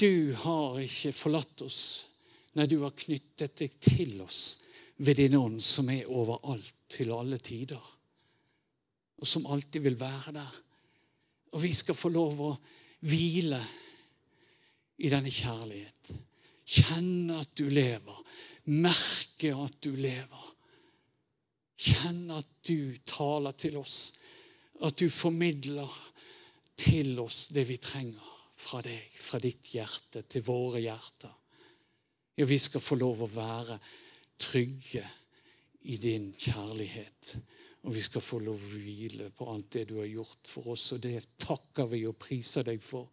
Du 0.00 0.32
har 0.32 0.78
ikke 0.80 1.12
forlatt 1.12 1.60
oss. 1.66 1.80
Nei, 2.56 2.64
du 2.66 2.78
har 2.80 2.96
knyttet 2.96 3.58
deg 3.60 3.74
til 3.84 4.14
oss 4.24 4.62
ved 5.04 5.18
din 5.20 5.36
ånd, 5.36 5.60
som 5.60 5.90
er 5.92 6.08
overalt 6.08 6.86
til 6.88 7.12
alle 7.12 7.36
tider. 7.44 7.82
Og 9.20 9.28
som 9.28 9.44
alltid 9.52 9.84
vil 9.84 9.98
være 10.00 10.32
der. 10.38 10.56
Og 11.52 11.60
vi 11.66 11.72
skal 11.76 11.98
få 11.98 12.08
lov 12.14 12.40
å 12.46 12.54
hvile 13.10 13.60
i 15.04 15.12
denne 15.12 15.32
kjærlighet. 15.32 16.14
Kjenne 16.64 17.42
at 17.42 17.52
du 17.58 17.66
lever. 17.68 18.24
Merke 18.72 19.52
at 19.52 19.78
du 19.84 19.92
lever. 20.00 20.48
Kjenne 21.80 22.40
at 22.40 22.50
du 22.68 22.96
taler 23.04 23.52
til 23.52 23.76
oss. 23.80 24.00
At 24.80 24.96
du 24.96 25.10
formidler 25.12 25.92
til 26.80 27.18
oss 27.20 27.48
det 27.52 27.68
vi 27.68 27.76
trenger 27.82 28.29
fra 28.60 28.82
deg, 28.84 29.16
fra 29.16 29.40
ditt 29.42 29.72
hjerte 29.74 30.24
til 30.28 30.44
våre 30.46 30.82
hjerter. 30.82 31.32
Ja, 32.36 32.46
vi 32.46 32.58
skal 32.60 32.82
få 32.84 32.98
lov 33.00 33.24
å 33.24 33.30
være 33.32 33.78
trygge 34.40 35.04
i 35.88 35.96
din 36.00 36.30
kjærlighet. 36.36 37.34
Og 37.88 37.94
vi 37.96 38.02
skal 38.04 38.24
få 38.24 38.40
lov 38.44 38.60
å 38.60 38.72
hvile 38.74 39.30
på 39.32 39.48
alt 39.48 39.70
det 39.76 39.86
du 39.88 39.96
har 40.02 40.08
gjort 40.10 40.48
for 40.48 40.74
oss, 40.74 40.90
og 40.92 41.00
det 41.04 41.22
takker 41.40 41.88
vi 41.88 42.02
og 42.08 42.18
priser 42.20 42.66
deg 42.66 42.82
for. 42.84 43.08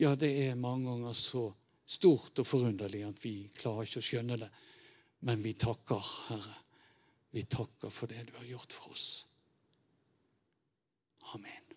Ja, 0.00 0.14
det 0.14 0.30
er 0.46 0.58
mange 0.58 0.92
ganger 0.92 1.16
så 1.18 1.48
stort 1.90 2.38
og 2.38 2.46
forunderlig 2.46 3.02
at 3.08 3.24
vi 3.24 3.34
klarer 3.54 3.88
ikke 3.88 4.02
å 4.02 4.06
skjønne 4.06 4.38
det. 4.40 4.50
Men 5.26 5.42
vi 5.44 5.56
takker, 5.58 6.12
Herre. 6.30 6.54
Vi 7.34 7.44
takker 7.50 7.92
for 7.94 8.10
det 8.10 8.24
du 8.30 8.32
har 8.38 8.46
gjort 8.48 8.74
for 8.74 8.94
oss. 8.94 9.08
Amen. 11.34 11.69